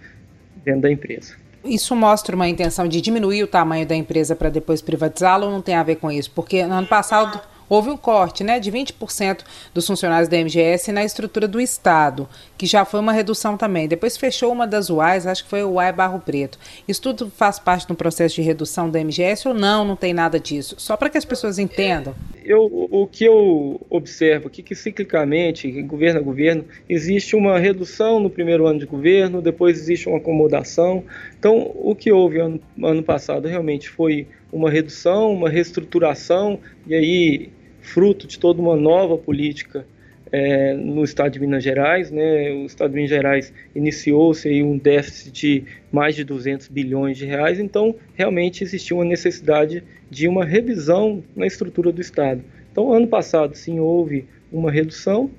dentro 0.65 0.81
da 0.81 0.91
empresa. 0.91 1.35
Isso 1.63 1.95
mostra 1.95 2.35
uma 2.35 2.49
intenção 2.49 2.85
de 2.85 2.99
diminuir 2.99 3.43
o 3.43 3.47
tamanho 3.47 3.87
da 3.87 3.95
empresa 3.95 4.35
para 4.35 4.49
depois 4.49 4.81
privatizá-la 4.81 5.45
ou 5.45 5.51
não 5.51 5.61
tem 5.61 5.75
a 5.75 5.83
ver 5.83 5.95
com 5.95 6.11
isso? 6.11 6.29
Porque 6.31 6.65
no 6.65 6.73
ano 6.73 6.87
passado 6.87 7.39
houve 7.69 7.89
um 7.89 7.97
corte 7.97 8.43
né, 8.43 8.59
de 8.59 8.71
20% 8.71 9.41
dos 9.73 9.85
funcionários 9.87 10.29
da 10.29 10.37
MGS 10.37 10.91
na 10.91 11.03
estrutura 11.03 11.47
do 11.47 11.59
Estado, 11.59 12.27
que 12.57 12.65
já 12.65 12.85
foi 12.85 12.99
uma 12.99 13.13
redução 13.13 13.57
também. 13.57 13.87
Depois 13.87 14.17
fechou 14.17 14.51
uma 14.51 14.67
das 14.67 14.89
UAIs, 14.89 15.25
acho 15.25 15.43
que 15.43 15.49
foi 15.49 15.63
o 15.63 15.73
UAI 15.73 15.91
Barro 15.91 16.19
Preto. 16.19 16.57
Isso 16.87 17.01
tudo 17.01 17.29
faz 17.29 17.59
parte 17.59 17.87
do 17.87 17.95
processo 17.95 18.35
de 18.35 18.41
redução 18.41 18.89
da 18.89 18.99
MGS 18.99 19.47
ou 19.47 19.53
não? 19.53 19.85
Não 19.85 19.95
tem 19.95 20.13
nada 20.13 20.39
disso? 20.39 20.75
Só 20.77 20.95
para 20.95 21.09
que 21.09 21.17
as 21.17 21.25
pessoas 21.25 21.59
entendam. 21.59 22.15
Eu, 22.43 22.63
o 22.63 23.07
que 23.07 23.23
eu 23.23 23.79
observo 23.89 24.47
aqui 24.47 24.61
que 24.61 24.75
ciclicamente, 24.75 25.69
governo 25.83 26.19
a 26.19 26.23
governo, 26.23 26.65
existe 26.89 27.35
uma 27.35 27.57
redução 27.57 28.19
no 28.19 28.29
primeiro 28.29 28.67
ano 28.67 28.79
de 28.79 28.85
governo, 28.85 29.41
depois 29.41 29.79
existe 29.79 30.09
uma 30.09 30.17
acomodação. 30.17 31.03
Então, 31.39 31.71
o 31.75 31.95
que 31.95 32.11
houve 32.11 32.39
ano, 32.39 32.59
ano 32.81 33.03
passado 33.03 33.47
realmente 33.47 33.89
foi 33.89 34.27
uma 34.53 34.69
redução, 34.69 35.33
uma 35.33 35.49
reestruturação, 35.49 36.59
e 36.85 36.93
aí 36.93 37.49
fruto 37.81 38.27
de 38.27 38.39
toda 38.39 38.61
uma 38.61 38.75
nova 38.75 39.17
política 39.17 39.85
é, 40.31 40.73
no 40.73 41.03
estado 41.03 41.33
de 41.33 41.39
Minas 41.39 41.63
Gerais. 41.63 42.11
Né? 42.11 42.51
O 42.51 42.65
estado 42.65 42.91
de 42.91 42.95
Minas 42.95 43.09
Gerais 43.09 43.51
iniciou-se 43.75 44.63
um 44.63 44.77
déficit 44.77 45.31
de 45.31 45.63
mais 45.91 46.15
de 46.15 46.23
200 46.23 46.67
bilhões 46.67 47.17
de 47.17 47.25
reais, 47.25 47.59
então 47.59 47.95
realmente 48.13 48.63
existia 48.63 48.95
uma 48.95 49.05
necessidade 49.05 49.83
de 50.09 50.27
uma 50.27 50.45
revisão 50.45 51.23
na 51.35 51.47
estrutura 51.47 51.91
do 51.91 51.99
estado. 51.99 52.43
Então, 52.71 52.93
ano 52.93 53.07
passado, 53.07 53.55
sim, 53.55 53.79
houve 53.79 54.25
uma 54.51 54.71
redução, 54.71 55.29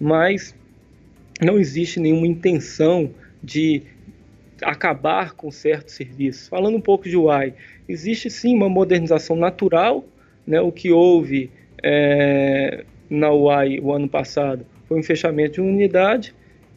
mas 0.00 0.54
não 1.40 1.58
existe 1.58 1.98
nenhuma 2.00 2.26
intenção 2.26 3.10
de 3.42 3.82
acabar 4.62 5.32
com 5.32 5.50
certos 5.50 5.94
serviços. 5.94 6.48
Falando 6.48 6.76
um 6.76 6.80
pouco 6.80 7.08
de 7.08 7.16
UI, 7.16 7.54
existe 7.88 8.30
sim 8.30 8.54
uma 8.54 8.68
modernização 8.68 9.36
natural, 9.36 10.04
né? 10.46 10.60
o 10.60 10.70
que 10.72 10.90
houve 10.90 11.50
é, 11.82 12.84
na 13.08 13.30
UI 13.32 13.80
o 13.80 13.92
ano 13.92 14.08
passado 14.08 14.64
foi 14.86 14.98
um 14.98 15.02
fechamento 15.02 15.54
de 15.54 15.60
unidade 15.60 16.34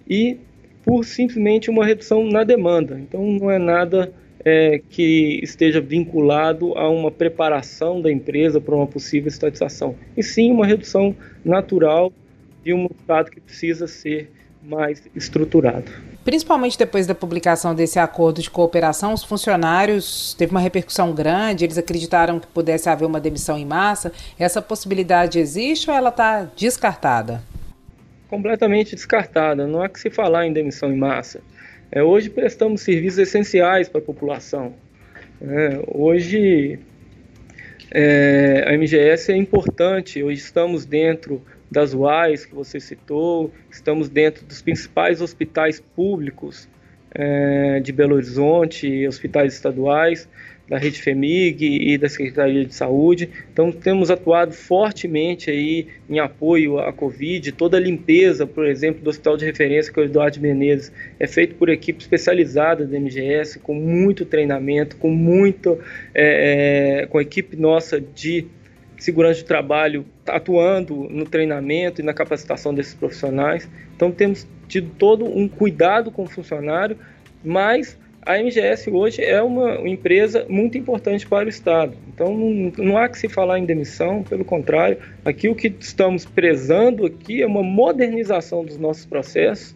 e 0.07 0.37
por 0.83 1.03
simplesmente 1.03 1.69
uma 1.69 1.85
redução 1.85 2.25
na 2.25 2.43
demanda. 2.43 2.99
Então 2.99 3.25
não 3.25 3.49
é 3.49 3.57
nada 3.57 4.13
é, 4.45 4.81
que 4.89 5.39
esteja 5.41 5.79
vinculado 5.79 6.77
a 6.77 6.89
uma 6.89 7.09
preparação 7.09 8.01
da 8.01 8.11
empresa 8.11 8.59
para 8.59 8.75
uma 8.75 8.85
possível 8.85 9.29
estatização, 9.29 9.95
e 10.17 10.21
sim 10.21 10.51
uma 10.51 10.65
redução 10.65 11.15
natural 11.43 12.11
de 12.63 12.73
um 12.73 12.85
estado 12.85 13.31
que 13.31 13.39
precisa 13.39 13.87
ser 13.87 14.29
mais 14.61 15.01
estruturado. 15.15 15.91
Principalmente 16.23 16.77
depois 16.77 17.05
da 17.05 17.13
publicação 17.13 17.75
desse 17.75 17.99
acordo 17.99 18.41
de 18.41 18.49
cooperação, 18.49 19.13
os 19.13 19.23
funcionários 19.23 20.33
teve 20.35 20.51
uma 20.51 20.61
repercussão 20.61 21.13
grande, 21.13 21.65
eles 21.65 21.77
acreditaram 21.77 22.39
que 22.39 22.47
pudesse 22.47 22.87
haver 22.87 23.05
uma 23.05 23.19
demissão 23.19 23.57
em 23.57 23.65
massa. 23.65 24.11
Essa 24.39 24.61
possibilidade 24.61 25.37
existe 25.37 25.89
ou 25.89 25.95
ela 25.95 26.09
está 26.09 26.47
descartada? 26.55 27.43
Completamente 28.29 28.95
descartada. 28.95 29.67
Não 29.67 29.81
há 29.81 29.89
que 29.89 29.99
se 29.99 30.09
falar 30.09 30.47
em 30.47 30.53
demissão 30.53 30.91
em 30.93 30.97
massa. 30.97 31.41
É, 31.91 32.01
hoje 32.01 32.29
prestamos 32.29 32.81
serviços 32.81 33.19
essenciais 33.19 33.89
para 33.89 33.99
a 33.99 34.03
população. 34.03 34.73
É, 35.41 35.83
hoje 35.87 36.79
é, 37.91 38.63
a 38.65 38.77
MGS 38.77 39.29
é 39.29 39.35
importante. 39.35 40.23
Hoje 40.23 40.39
estamos 40.39 40.85
dentro 40.85 41.41
das 41.73 41.93
UAIs 41.93 42.45
que 42.45 42.53
você 42.53 42.79
citou, 42.79 43.51
estamos 43.69 44.07
dentro 44.07 44.45
dos 44.45 44.61
principais 44.61 45.21
hospitais 45.21 45.79
públicos 45.79 46.69
é, 47.11 47.79
de 47.79 47.91
Belo 47.91 48.15
Horizonte, 48.15 49.07
hospitais 49.07 49.55
estaduais, 49.55 50.29
da 50.69 50.77
Rede 50.77 51.01
FEMIG 51.01 51.93
e 51.93 51.97
da 51.97 52.07
Secretaria 52.07 52.63
de 52.63 52.73
Saúde. 52.73 53.29
Então 53.51 53.71
temos 53.71 54.11
atuado 54.11 54.53
fortemente 54.53 55.49
aí 55.49 55.87
em 56.07 56.19
apoio 56.19 56.79
à 56.79 56.93
Covid. 56.93 57.51
Toda 57.53 57.77
a 57.77 57.79
limpeza, 57.79 58.45
por 58.45 58.65
exemplo, 58.65 59.01
do 59.01 59.09
Hospital 59.09 59.35
de 59.35 59.45
Referência, 59.45 59.91
que 59.91 59.99
é 59.99 60.03
o 60.03 60.05
Eduardo 60.05 60.39
Menezes, 60.39 60.91
é 61.19 61.27
feito 61.27 61.55
por 61.55 61.69
equipe 61.69 62.01
especializada 62.01 62.85
da 62.85 62.99
MGS, 62.99 63.59
com 63.59 63.73
muito 63.73 64.25
treinamento, 64.25 64.95
com 64.97 65.09
muito, 65.09 65.79
é, 66.13 67.01
é, 67.01 67.05
com 67.07 67.17
a 67.17 67.21
equipe 67.23 67.57
nossa 67.57 67.99
de 67.99 68.45
segurança 68.97 69.39
de 69.39 69.45
trabalho 69.45 70.05
atuando 70.27 71.07
no 71.09 71.25
treinamento 71.25 72.01
e 72.01 72.03
na 72.03 72.13
capacitação 72.13 72.73
desses 72.73 72.93
profissionais. 72.93 73.69
Então 73.95 74.11
temos 74.11 74.47
tido 74.67 74.89
todo 74.97 75.25
um 75.25 75.47
cuidado 75.47 76.11
com 76.11 76.23
o 76.23 76.27
funcionário, 76.27 76.97
mas 77.43 77.97
a 78.25 78.37
MGS 78.37 78.89
hoje 78.89 79.21
é 79.21 79.41
uma 79.41 79.87
empresa 79.87 80.45
muito 80.47 80.77
importante 80.77 81.27
para 81.27 81.45
o 81.45 81.49
Estado. 81.49 81.93
Então 82.07 82.35
não, 82.35 82.71
não, 82.77 82.97
há 82.97 83.09
que 83.09 83.17
se 83.17 83.27
falar 83.27 83.59
em 83.59 83.65
demissão, 83.65 84.23
pelo 84.23 84.45
contrário, 84.45 84.97
aqui 85.25 85.49
o 85.49 85.55
que 85.55 85.73
estamos 85.79 86.25
prezando 86.25 87.05
aqui 87.05 87.41
é 87.41 87.45
uma 87.45 87.63
modernização 87.63 88.63
dos 88.63 88.77
nossos 88.77 89.05
processos. 89.05 89.75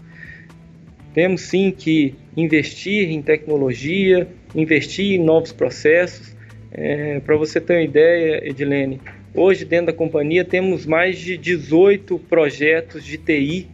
Temos 1.14 1.42
sim 1.42 1.72
que 1.72 2.16
investir 2.38 3.10
em 3.10 3.22
tecnologia, 3.22 4.28
investir 4.56 5.20
em 5.20 5.24
novos 5.24 5.52
processos. 5.52 6.36
É, 6.72 7.20
para 7.22 7.36
você 7.36 7.60
ter 7.60 7.74
uma 7.74 7.82
ideia, 7.82 8.48
Edilene, 8.48 9.02
Hoje, 9.40 9.66
dentro 9.66 9.86
da 9.86 9.94
companhia, 9.94 10.44
temos 10.44 10.88
mais 10.88 11.20
de 11.20 11.38
18 11.38 12.18
projetos 12.18 13.06
de 13.06 13.20
TI 13.20 13.68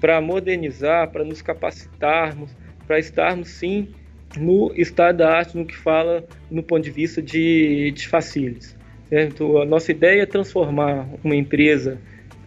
para 0.00 0.20
modernizar, 0.20 1.10
para 1.10 1.24
nos 1.24 1.42
capacitarmos, 1.42 2.52
para 2.86 3.00
estarmos 3.00 3.48
sim 3.48 3.88
no 4.36 4.72
estado 4.76 5.18
da 5.18 5.36
arte, 5.38 5.56
no 5.56 5.66
que 5.66 5.76
fala 5.76 6.24
no 6.48 6.62
ponto 6.62 6.84
de 6.84 6.92
vista 6.92 7.20
de, 7.20 7.90
de 7.90 8.06
facilities. 8.06 8.76
Certo? 9.08 9.58
A 9.58 9.64
nossa 9.64 9.90
ideia 9.90 10.22
é 10.22 10.26
transformar 10.26 11.08
uma 11.24 11.34
empresa 11.34 11.98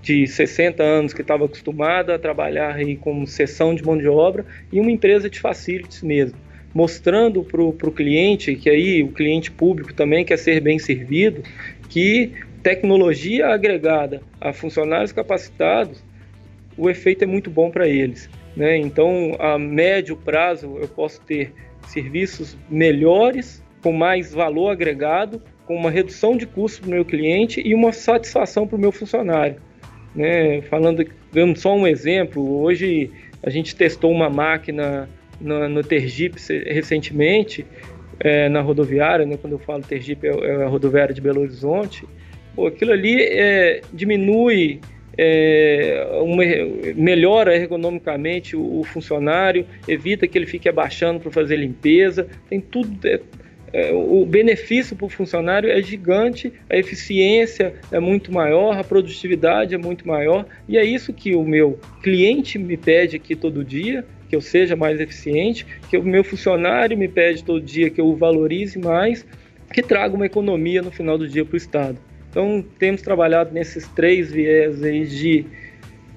de 0.01 0.25
60 0.25 0.81
anos 0.81 1.13
que 1.13 1.21
estava 1.21 1.43
acostumada 1.43 2.15
a 2.15 2.19
trabalhar 2.19 2.75
aí 2.75 2.95
com 2.95 3.25
sessão 3.25 3.75
de 3.75 3.83
mão 3.83 3.97
de 3.97 4.07
obra 4.07 4.45
em 4.71 4.79
uma 4.79 4.91
empresa 4.91 5.29
de 5.29 5.41
facilities 5.41 6.01
mesmo, 6.01 6.37
mostrando 6.73 7.43
para 7.43 7.61
o 7.61 7.91
cliente, 7.91 8.55
que 8.55 8.69
aí 8.69 9.03
o 9.03 9.09
cliente 9.09 9.51
público 9.51 9.93
também 9.93 10.23
quer 10.23 10.37
ser 10.37 10.61
bem 10.61 10.79
servido, 10.79 11.43
que 11.89 12.31
tecnologia 12.61 13.47
agregada 13.47 14.21
a 14.39 14.53
funcionários 14.53 15.11
capacitados, 15.11 16.03
o 16.77 16.89
efeito 16.89 17.23
é 17.23 17.27
muito 17.27 17.49
bom 17.49 17.69
para 17.69 17.87
eles. 17.87 18.29
Né? 18.55 18.77
Então, 18.77 19.35
a 19.39 19.57
médio 19.57 20.15
prazo, 20.15 20.77
eu 20.79 20.87
posso 20.87 21.21
ter 21.21 21.53
serviços 21.87 22.57
melhores, 22.69 23.63
com 23.81 23.91
mais 23.91 24.33
valor 24.33 24.69
agregado, 24.69 25.41
com 25.65 25.75
uma 25.75 25.89
redução 25.89 26.35
de 26.35 26.45
custo 26.45 26.81
para 26.81 26.87
o 26.87 26.91
meu 26.91 27.05
cliente 27.05 27.61
e 27.65 27.73
uma 27.73 27.91
satisfação 27.91 28.67
para 28.67 28.75
o 28.75 28.79
meu 28.79 28.91
funcionário. 28.91 29.57
Né? 30.13 30.61
Falando, 30.63 31.05
dando 31.31 31.57
só 31.57 31.75
um 31.75 31.87
exemplo, 31.87 32.61
hoje 32.61 33.11
a 33.41 33.49
gente 33.49 33.75
testou 33.75 34.11
uma 34.11 34.29
máquina 34.29 35.09
no, 35.39 35.67
no 35.67 35.83
Tergip 35.83 36.35
recentemente, 36.67 37.65
é, 38.19 38.47
na 38.49 38.61
rodoviária, 38.61 39.25
né? 39.25 39.37
quando 39.37 39.53
eu 39.53 39.59
falo 39.59 39.81
Tergip 39.81 40.27
é, 40.27 40.29
é 40.29 40.63
a 40.63 40.67
rodoviária 40.67 41.13
de 41.13 41.21
Belo 41.21 41.41
Horizonte, 41.41 42.05
Pô, 42.55 42.67
aquilo 42.67 42.91
ali 42.91 43.21
é, 43.21 43.81
diminui, 43.93 44.79
é, 45.17 46.05
uma, 46.21 46.43
melhora 46.95 47.55
ergonomicamente 47.55 48.55
o, 48.55 48.79
o, 48.79 48.83
funcionário, 48.83 49.65
evita 49.87 50.27
que 50.27 50.37
ele 50.37 50.45
fique 50.45 50.67
abaixando 50.67 51.19
para 51.19 51.31
fazer 51.31 51.57
limpeza, 51.57 52.27
tem 52.49 52.59
tudo. 52.59 53.07
É, 53.07 53.19
é, 53.73 53.93
o 53.93 54.25
benefício 54.25 54.97
para 54.97 55.05
o 55.05 55.09
funcionário 55.09 55.69
é 55.69 55.81
gigante, 55.81 56.51
a 56.69 56.75
eficiência 56.75 57.73
é 57.89 57.99
muito 58.01 58.31
maior, 58.31 58.77
a 58.77 58.83
produtividade 58.83 59.73
é 59.73 59.77
muito 59.77 60.05
maior, 60.05 60.45
e 60.67 60.77
é 60.77 60.83
isso 60.83 61.13
que 61.13 61.33
o 61.35 61.43
meu 61.43 61.79
cliente 62.03 62.57
me 62.57 62.75
pede 62.75 63.15
aqui 63.15 63.33
todo 63.33 63.63
dia, 63.63 64.03
que 64.27 64.35
eu 64.35 64.41
seja 64.41 64.75
mais 64.75 64.99
eficiente, 64.99 65.65
que 65.89 65.97
o 65.97 66.03
meu 66.03 66.23
funcionário 66.23 66.97
me 66.97 67.07
pede 67.07 67.43
todo 67.43 67.61
dia 67.61 67.89
que 67.89 68.01
eu 68.01 68.07
o 68.07 68.15
valorize 68.15 68.77
mais, 68.77 69.25
que 69.73 69.81
traga 69.81 70.15
uma 70.15 70.25
economia 70.25 70.81
no 70.81 70.91
final 70.91 71.17
do 71.17 71.27
dia 71.27 71.45
para 71.45 71.53
o 71.53 71.57
Estado. 71.57 72.10
Então, 72.31 72.63
temos 72.79 73.01
trabalhado 73.01 73.53
nesses 73.53 73.87
três 73.89 74.31
viés 74.31 74.79
de, 74.79 75.45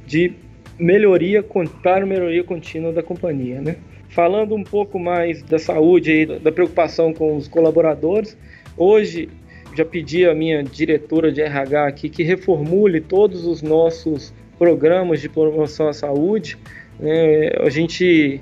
de 0.06 0.32
melhoria, 0.78 1.44
para 1.82 2.06
melhoria 2.06 2.44
contínua 2.44 2.92
da 2.92 3.02
companhia, 3.02 3.60
né? 3.60 3.76
Falando 4.08 4.54
um 4.54 4.62
pouco 4.62 4.96
mais 4.96 5.42
da 5.42 5.58
saúde 5.58 6.12
aí, 6.12 6.26
da 6.38 6.52
preocupação 6.52 7.12
com 7.12 7.36
os 7.36 7.48
colaboradores, 7.48 8.38
hoje 8.76 9.28
já 9.76 9.84
pedi 9.84 10.24
à 10.24 10.32
minha 10.32 10.62
diretora 10.62 11.32
de 11.32 11.42
RH 11.42 11.86
aqui 11.88 12.08
que 12.08 12.22
reformule 12.22 13.00
todos 13.00 13.44
os 13.44 13.60
nossos 13.60 14.32
programas 14.56 15.20
de 15.20 15.28
promoção 15.28 15.88
à 15.88 15.92
saúde. 15.92 16.56
Né? 17.00 17.48
A 17.58 17.68
gente, 17.70 18.40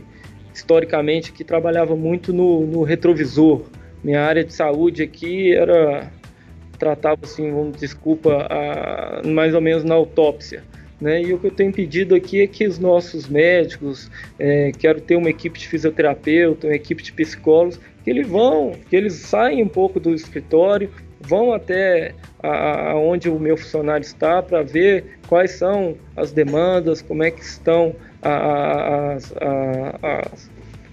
historicamente, 0.52 1.32
que 1.32 1.42
trabalhava 1.42 1.96
muito 1.96 2.34
no, 2.34 2.66
no 2.66 2.82
retrovisor. 2.82 3.62
Minha 4.04 4.20
área 4.20 4.44
de 4.44 4.52
saúde 4.52 5.02
aqui 5.02 5.54
era 5.54 6.12
tratava 6.82 7.20
assim, 7.22 7.48
vamos, 7.52 7.76
desculpa, 7.78 8.44
a, 8.50 9.22
mais 9.24 9.54
ou 9.54 9.60
menos 9.60 9.84
na 9.84 9.94
autópsia. 9.94 10.64
Né? 11.00 11.22
E 11.22 11.32
o 11.32 11.38
que 11.38 11.46
eu 11.46 11.50
tenho 11.52 11.72
pedido 11.72 12.12
aqui 12.12 12.42
é 12.42 12.46
que 12.48 12.66
os 12.66 12.80
nossos 12.80 13.28
médicos, 13.28 14.10
é, 14.36 14.72
quero 14.76 15.00
ter 15.00 15.14
uma 15.14 15.30
equipe 15.30 15.60
de 15.60 15.68
fisioterapeuta, 15.68 16.66
uma 16.66 16.74
equipe 16.74 17.00
de 17.00 17.12
psicólogos, 17.12 17.78
que 18.02 18.10
eles 18.10 18.26
vão, 18.26 18.72
que 18.90 18.96
eles 18.96 19.12
saem 19.14 19.62
um 19.62 19.68
pouco 19.68 20.00
do 20.00 20.12
escritório, 20.12 20.90
vão 21.20 21.52
até 21.52 22.16
aonde 22.42 23.28
o 23.28 23.38
meu 23.38 23.56
funcionário 23.56 24.02
está 24.02 24.42
para 24.42 24.62
ver 24.62 25.20
quais 25.28 25.52
são 25.52 25.94
as 26.16 26.32
demandas, 26.32 27.00
como 27.00 27.22
é 27.22 27.30
que 27.30 27.42
estão 27.42 27.94
as, 28.20 29.32
as, 30.02 30.50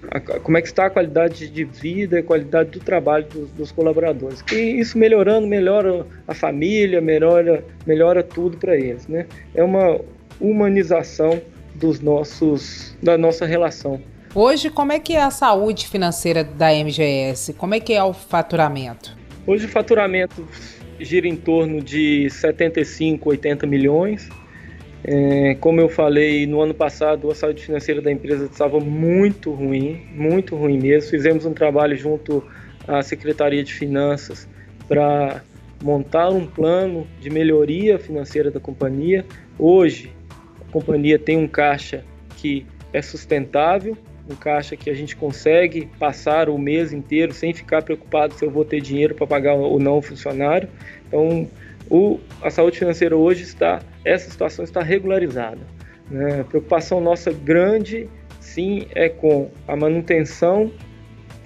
a, 0.09 0.19
como 0.19 0.57
é 0.57 0.61
que 0.61 0.67
está 0.67 0.85
a 0.85 0.89
qualidade 0.89 1.49
de 1.49 1.63
vida 1.63 2.17
e 2.17 2.19
a 2.19 2.23
qualidade 2.23 2.71
do 2.71 2.79
trabalho 2.79 3.25
dos, 3.25 3.51
dos, 3.51 3.71
colaboradores. 3.71 4.43
E 4.51 4.79
isso 4.79 4.97
melhorando, 4.97 5.47
melhora 5.47 6.05
a 6.27 6.33
família, 6.33 7.01
melhora, 7.01 7.63
melhora 7.85 8.23
tudo 8.23 8.57
para 8.57 8.75
eles. 8.75 9.07
Né? 9.07 9.25
É 9.53 9.63
uma 9.63 9.99
humanização 10.39 11.41
dos 11.75 11.99
nossos, 11.99 12.95
da 13.01 13.17
nossa 13.17 13.45
relação. 13.45 14.01
Hoje, 14.33 14.69
como 14.69 14.91
é 14.91 14.99
que 14.99 15.13
é 15.13 15.21
a 15.21 15.31
saúde 15.31 15.87
financeira 15.87 16.43
da 16.43 16.71
MGS? 16.71 17.53
Como 17.53 17.73
é 17.73 17.79
que 17.79 17.93
é 17.93 18.03
o 18.03 18.13
faturamento? 18.13 19.17
Hoje 19.47 19.65
o 19.65 19.69
faturamento 19.69 20.47
gira 20.99 21.27
em 21.27 21.35
torno 21.35 21.81
de 21.81 22.29
75, 22.29 23.29
80 23.29 23.65
milhões. 23.65 24.29
É, 25.03 25.55
como 25.55 25.79
eu 25.79 25.87
falei, 25.87 26.45
no 26.45 26.61
ano 26.61 26.73
passado 26.73 27.31
a 27.31 27.35
saúde 27.35 27.63
financeira 27.63 28.01
da 28.01 28.11
empresa 28.11 28.45
estava 28.45 28.79
muito 28.79 29.51
ruim, 29.51 30.05
muito 30.13 30.55
ruim 30.55 30.77
mesmo. 30.77 31.09
Fizemos 31.09 31.45
um 31.45 31.53
trabalho 31.53 31.95
junto 31.95 32.43
à 32.87 33.01
Secretaria 33.01 33.63
de 33.63 33.73
Finanças 33.73 34.47
para 34.87 35.41
montar 35.81 36.29
um 36.29 36.45
plano 36.45 37.07
de 37.19 37.29
melhoria 37.29 37.97
financeira 37.97 38.51
da 38.51 38.59
companhia. 38.59 39.25
Hoje, 39.57 40.11
a 40.67 40.71
companhia 40.71 41.17
tem 41.17 41.37
um 41.37 41.47
caixa 41.47 42.03
que 42.35 42.65
é 42.91 43.01
sustentável, 43.01 43.97
um 44.29 44.35
caixa 44.35 44.75
que 44.75 44.89
a 44.89 44.93
gente 44.93 45.15
consegue 45.15 45.87
passar 45.97 46.49
o 46.49 46.57
mês 46.57 46.91
inteiro 46.91 47.33
sem 47.33 47.53
ficar 47.53 47.81
preocupado 47.81 48.33
se 48.33 48.45
eu 48.45 48.51
vou 48.51 48.65
ter 48.65 48.81
dinheiro 48.81 49.15
para 49.15 49.25
pagar 49.25 49.53
ou 49.55 49.79
não 49.79 49.97
o 49.97 50.01
funcionário. 50.01 50.69
Então, 51.07 51.47
o, 51.89 52.19
a 52.41 52.49
saúde 52.49 52.77
financeira 52.77 53.15
hoje 53.15 53.43
está, 53.43 53.79
essa 54.05 54.29
situação 54.29 54.63
está 54.63 54.81
regularizada. 54.81 55.59
Né? 56.09 56.41
A 56.41 56.43
preocupação 56.43 57.01
nossa 57.01 57.31
grande, 57.31 58.07
sim, 58.39 58.87
é 58.93 59.09
com 59.09 59.49
a 59.67 59.75
manutenção 59.75 60.71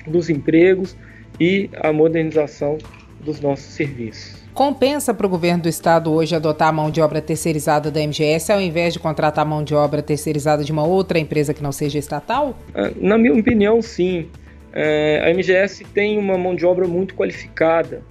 dos 0.07 0.29
empregos 0.29 0.97
e 1.39 1.69
a 1.81 1.91
modernização 1.91 2.77
dos 3.23 3.39
nossos 3.39 3.65
serviços. 3.65 4.43
Compensa 4.53 5.13
para 5.13 5.25
o 5.25 5.29
governo 5.29 5.63
do 5.63 5.69
estado 5.69 6.11
hoje 6.11 6.35
adotar 6.35 6.67
a 6.67 6.71
mão 6.71 6.91
de 6.91 7.01
obra 7.01 7.19
terceirizada 7.19 7.89
da 7.89 7.99
MGS 7.99 8.51
ao 8.51 8.61
invés 8.61 8.93
de 8.93 8.99
contratar 8.99 9.43
a 9.43 9.49
mão 9.49 9.63
de 9.63 9.73
obra 9.73 10.03
terceirizada 10.03 10.63
de 10.63 10.71
uma 10.71 10.85
outra 10.85 11.17
empresa 11.17 11.55
que 11.55 11.63
não 11.63 11.71
seja 11.71 11.97
estatal? 11.97 12.55
Ah, 12.75 12.91
na 12.97 13.17
minha 13.17 13.33
opinião, 13.33 13.81
sim. 13.81 14.29
É, 14.71 15.23
a 15.25 15.33
MGS 15.33 15.83
tem 15.85 16.19
uma 16.19 16.37
mão 16.37 16.55
de 16.55 16.65
obra 16.65 16.87
muito 16.87 17.15
qualificada. 17.15 18.03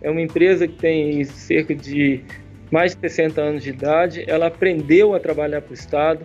É 0.00 0.10
uma 0.10 0.20
empresa 0.20 0.66
que 0.68 0.76
tem 0.76 1.24
cerca 1.24 1.74
de 1.74 2.22
mais 2.70 2.94
de 2.94 3.00
60 3.00 3.40
anos 3.40 3.62
de 3.62 3.70
idade. 3.70 4.24
Ela 4.26 4.46
aprendeu 4.46 5.14
a 5.14 5.20
trabalhar 5.20 5.62
para 5.62 5.70
o 5.70 5.74
estado. 5.74 6.24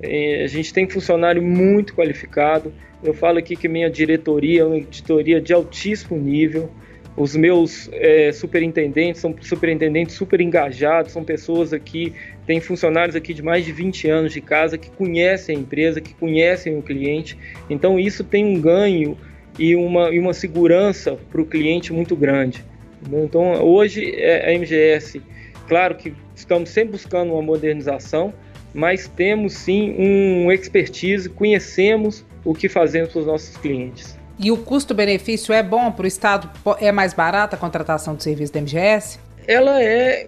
É, 0.00 0.44
a 0.44 0.46
gente 0.46 0.72
tem 0.72 0.88
funcionário 0.88 1.42
muito 1.42 1.94
qualificado. 1.94 2.72
Eu 3.02 3.14
falo 3.14 3.38
aqui 3.38 3.56
que 3.56 3.68
minha 3.68 3.88
diretoria 3.90 4.62
é 4.62 4.64
uma 4.64 4.80
diretoria 4.80 5.40
de 5.40 5.52
altíssimo 5.52 6.18
nível. 6.18 6.70
Os 7.16 7.36
meus 7.36 7.88
é, 7.92 8.32
superintendentes 8.32 9.20
são 9.20 9.34
superintendentes 9.40 10.16
super 10.16 10.40
engajados, 10.40 11.12
são 11.12 11.22
pessoas 11.22 11.72
aqui, 11.72 12.12
tem 12.44 12.60
funcionários 12.60 13.14
aqui 13.14 13.32
de 13.32 13.40
mais 13.40 13.64
de 13.64 13.70
20 13.70 14.08
anos 14.08 14.32
de 14.32 14.40
casa 14.40 14.76
que 14.76 14.90
conhecem 14.90 15.56
a 15.56 15.60
empresa, 15.60 16.00
que 16.00 16.12
conhecem 16.12 16.76
o 16.76 16.82
cliente. 16.82 17.38
Então 17.70 18.00
isso 18.00 18.24
tem 18.24 18.44
um 18.44 18.60
ganho 18.60 19.16
e 19.56 19.76
uma, 19.76 20.10
e 20.12 20.18
uma 20.18 20.34
segurança 20.34 21.16
para 21.30 21.40
o 21.40 21.46
cliente 21.46 21.92
muito 21.92 22.16
grande. 22.16 22.64
Então 23.12 23.62
hoje 23.62 24.14
é, 24.16 24.50
a 24.50 24.58
MGS, 24.58 25.20
claro 25.68 25.94
que 25.94 26.14
estamos 26.34 26.70
sempre 26.70 26.92
buscando 26.92 27.32
uma 27.32 27.42
modernização, 27.42 28.32
mas 28.72 29.06
temos 29.08 29.54
sim 29.54 29.94
um 29.98 30.50
expertise, 30.50 31.28
conhecemos 31.28 32.24
o 32.44 32.54
que 32.54 32.68
fazemos 32.68 33.10
para 33.10 33.20
os 33.20 33.26
nossos 33.26 33.56
clientes. 33.56 34.18
E 34.38 34.50
o 34.50 34.56
custo-benefício 34.56 35.54
é 35.54 35.62
bom 35.62 35.92
para 35.92 36.04
o 36.04 36.06
Estado? 36.06 36.50
É 36.80 36.90
mais 36.90 37.14
barata 37.14 37.54
a 37.54 37.58
contratação 37.58 38.16
de 38.16 38.24
serviço 38.24 38.52
da 38.52 38.60
MGS? 38.60 39.20
Ela 39.46 39.80
é 39.82 40.26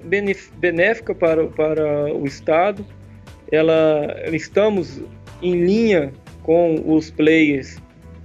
benéfica 0.54 1.14
para, 1.14 1.46
para 1.48 2.14
o 2.14 2.24
Estado. 2.24 2.86
Ela, 3.50 4.16
estamos 4.32 5.00
em 5.42 5.64
linha 5.64 6.12
com 6.42 6.82
os 6.86 7.10
players 7.10 7.78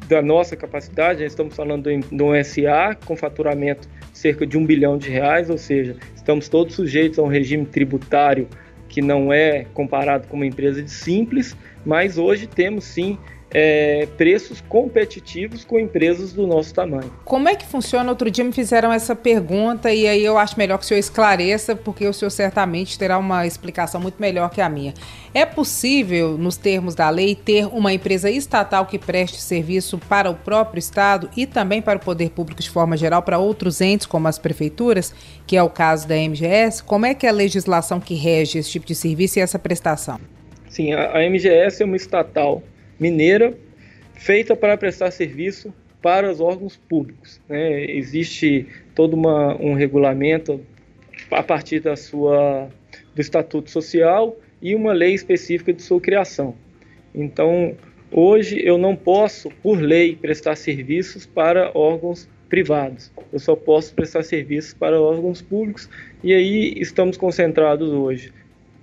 da 0.07 0.21
nossa 0.21 0.55
capacidade. 0.55 1.23
Estamos 1.23 1.55
falando 1.55 1.89
de 1.89 2.23
um 2.23 2.43
SA 2.43 2.95
com 3.05 3.15
faturamento 3.15 3.89
cerca 4.21 4.45
de 4.45 4.57
um 4.57 4.65
bilhão 4.65 4.97
de 4.97 5.09
reais, 5.09 5.49
ou 5.49 5.57
seja, 5.57 5.95
estamos 6.15 6.47
todos 6.47 6.75
sujeitos 6.75 7.17
a 7.17 7.23
um 7.23 7.27
regime 7.27 7.65
tributário 7.65 8.47
que 8.87 9.01
não 9.01 9.33
é 9.33 9.65
comparado 9.73 10.27
com 10.27 10.35
uma 10.35 10.45
empresa 10.45 10.83
de 10.83 10.91
simples, 10.91 11.57
mas 11.83 12.17
hoje 12.17 12.45
temos 12.45 12.83
sim 12.83 13.17
é, 13.53 14.07
preços 14.17 14.61
competitivos 14.61 15.65
com 15.65 15.77
empresas 15.77 16.33
do 16.33 16.47
nosso 16.47 16.73
tamanho. 16.73 17.11
Como 17.25 17.49
é 17.49 17.55
que 17.55 17.65
funciona? 17.65 18.09
Outro 18.09 18.31
dia 18.31 18.43
me 18.43 18.51
fizeram 18.51 18.91
essa 18.91 19.15
pergunta 19.15 19.93
e 19.93 20.07
aí 20.07 20.23
eu 20.23 20.37
acho 20.37 20.57
melhor 20.57 20.77
que 20.77 20.85
o 20.85 20.87
senhor 20.87 20.99
esclareça, 20.99 21.75
porque 21.75 22.07
o 22.07 22.13
senhor 22.13 22.29
certamente 22.29 22.97
terá 22.97 23.17
uma 23.17 23.45
explicação 23.45 23.99
muito 23.99 24.19
melhor 24.19 24.49
que 24.49 24.61
a 24.61 24.69
minha. 24.69 24.93
É 25.33 25.45
possível, 25.45 26.37
nos 26.37 26.57
termos 26.57 26.95
da 26.95 27.09
lei, 27.09 27.35
ter 27.35 27.65
uma 27.65 27.93
empresa 27.93 28.29
estatal 28.29 28.85
que 28.85 28.97
preste 28.97 29.39
serviço 29.41 29.97
para 29.97 30.29
o 30.29 30.35
próprio 30.35 30.79
Estado 30.79 31.29
e 31.35 31.45
também 31.45 31.81
para 31.81 31.97
o 31.97 32.01
poder 32.01 32.29
público 32.31 32.61
de 32.61 32.69
forma 32.69 32.95
geral, 32.95 33.21
para 33.21 33.37
outros 33.37 33.81
entes, 33.81 34.05
como 34.05 34.27
as 34.27 34.39
prefeituras, 34.39 35.13
que 35.45 35.57
é 35.57 35.63
o 35.63 35.69
caso 35.69 36.07
da 36.07 36.15
MGS? 36.15 36.83
Como 36.83 37.05
é 37.05 37.13
que 37.13 37.25
é 37.25 37.29
a 37.29 37.33
legislação 37.33 37.99
que 37.99 38.15
rege 38.15 38.59
esse 38.59 38.71
tipo 38.71 38.85
de 38.85 38.95
serviço 38.95 39.39
e 39.39 39.41
essa 39.41 39.59
prestação? 39.59 40.19
Sim, 40.69 40.93
a, 40.93 41.17
a 41.17 41.29
MGS 41.29 41.83
é 41.83 41.85
uma 41.85 41.97
estatal 41.97 42.63
mineira 43.01 43.57
feita 44.13 44.55
para 44.55 44.77
prestar 44.77 45.09
serviço 45.09 45.73
para 46.03 46.31
os 46.31 46.39
órgãos 46.39 46.77
públicos. 46.77 47.41
Né? 47.49 47.85
Existe 47.85 48.67
todo 48.93 49.15
uma, 49.15 49.55
um 49.59 49.73
regulamento 49.73 50.61
a 51.31 51.41
partir 51.41 51.79
da 51.79 51.95
sua, 51.95 52.69
do 53.15 53.21
Estatuto 53.21 53.71
Social 53.71 54.37
e 54.61 54.75
uma 54.75 54.93
lei 54.93 55.15
específica 55.15 55.73
de 55.73 55.81
sua 55.81 55.99
criação. 55.99 56.55
Então, 57.13 57.75
hoje 58.11 58.61
eu 58.63 58.77
não 58.77 58.95
posso, 58.95 59.49
por 59.63 59.81
lei, 59.81 60.15
prestar 60.15 60.55
serviços 60.55 61.25
para 61.25 61.71
órgãos 61.73 62.29
privados. 62.47 63.11
Eu 63.33 63.39
só 63.39 63.55
posso 63.55 63.95
prestar 63.95 64.23
serviços 64.23 64.75
para 64.75 65.01
órgãos 65.01 65.41
públicos 65.41 65.89
e 66.23 66.33
aí 66.33 66.73
estamos 66.77 67.17
concentrados 67.17 67.89
hoje 67.89 68.31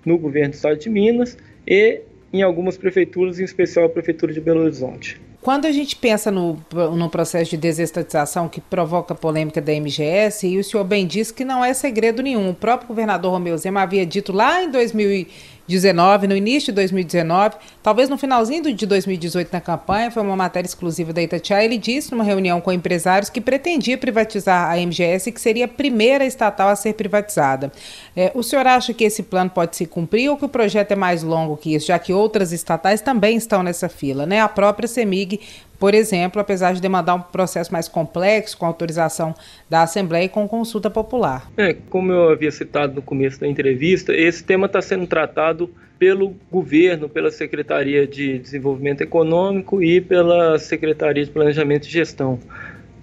no 0.04 0.18
governo 0.18 0.50
do 0.50 0.54
Estado 0.54 0.78
de 0.78 0.90
Minas 0.90 1.36
e 1.66 2.00
em 2.32 2.42
algumas 2.42 2.76
prefeituras, 2.76 3.38
em 3.38 3.44
especial 3.44 3.86
a 3.86 3.88
Prefeitura 3.88 4.32
de 4.32 4.40
Belo 4.40 4.60
Horizonte. 4.60 5.20
Quando 5.40 5.66
a 5.66 5.72
gente 5.72 5.94
pensa 5.96 6.30
no, 6.30 6.58
no 6.94 7.08
processo 7.08 7.52
de 7.52 7.56
desestatização 7.56 8.48
que 8.48 8.60
provoca 8.60 9.14
polêmica 9.14 9.60
da 9.60 9.72
MGS, 9.72 10.46
e 10.46 10.58
o 10.58 10.64
senhor 10.64 10.84
bem 10.84 11.06
disse 11.06 11.32
que 11.32 11.44
não 11.44 11.64
é 11.64 11.72
segredo 11.72 12.22
nenhum, 12.22 12.50
o 12.50 12.54
próprio 12.54 12.88
governador 12.88 13.32
Romeu 13.32 13.56
Zema 13.56 13.82
havia 13.82 14.04
dito 14.04 14.32
lá 14.32 14.62
em 14.62 14.70
2000 14.70 15.26
2019, 15.68 16.26
no 16.26 16.34
início 16.34 16.72
de 16.72 16.76
2019, 16.76 17.56
talvez 17.82 18.08
no 18.08 18.16
finalzinho 18.16 18.74
de 18.74 18.86
2018 18.86 19.52
na 19.52 19.60
campanha, 19.60 20.10
foi 20.10 20.22
uma 20.22 20.34
matéria 20.34 20.66
exclusiva 20.66 21.12
da 21.12 21.22
Itatiaia, 21.22 21.66
ele 21.66 21.76
disse 21.76 22.10
numa 22.10 22.24
reunião 22.24 22.58
com 22.60 22.72
empresários 22.72 23.28
que 23.28 23.40
pretendia 23.40 23.98
privatizar 23.98 24.70
a 24.70 24.78
MGS 24.78 25.28
e 25.28 25.32
que 25.32 25.40
seria 25.40 25.66
a 25.66 25.68
primeira 25.68 26.24
estatal 26.24 26.68
a 26.68 26.76
ser 26.76 26.94
privatizada. 26.94 27.70
É, 28.16 28.32
o 28.34 28.42
senhor 28.42 28.66
acha 28.66 28.94
que 28.94 29.04
esse 29.04 29.22
plano 29.22 29.50
pode 29.50 29.76
se 29.76 29.86
cumprir 29.86 30.30
ou 30.30 30.38
que 30.38 30.46
o 30.46 30.48
projeto 30.48 30.92
é 30.92 30.96
mais 30.96 31.22
longo 31.22 31.56
que 31.56 31.74
isso, 31.74 31.88
já 31.88 31.98
que 31.98 32.12
outras 32.12 32.50
estatais 32.50 33.02
também 33.02 33.36
estão 33.36 33.62
nessa 33.62 33.88
fila? 33.88 34.24
Né? 34.24 34.40
A 34.40 34.48
própria 34.48 34.88
CEMIG 34.88 35.40
por 35.78 35.94
exemplo, 35.94 36.40
apesar 36.40 36.72
de 36.72 36.80
demandar 36.80 37.14
um 37.14 37.20
processo 37.20 37.72
mais 37.72 37.88
complexo, 37.88 38.56
com 38.58 38.66
autorização 38.66 39.34
da 39.70 39.82
Assembleia 39.82 40.24
e 40.24 40.28
com 40.28 40.48
consulta 40.48 40.90
popular. 40.90 41.50
É, 41.56 41.74
como 41.88 42.12
eu 42.12 42.30
havia 42.30 42.50
citado 42.50 42.94
no 42.94 43.02
começo 43.02 43.40
da 43.40 43.46
entrevista, 43.46 44.14
esse 44.14 44.42
tema 44.42 44.66
está 44.66 44.82
sendo 44.82 45.06
tratado 45.06 45.70
pelo 45.98 46.34
governo, 46.50 47.08
pela 47.08 47.30
Secretaria 47.30 48.06
de 48.06 48.38
Desenvolvimento 48.38 49.00
Econômico 49.02 49.82
e 49.82 50.00
pela 50.00 50.58
Secretaria 50.58 51.24
de 51.24 51.30
Planejamento 51.30 51.86
e 51.86 51.90
Gestão. 51.90 52.38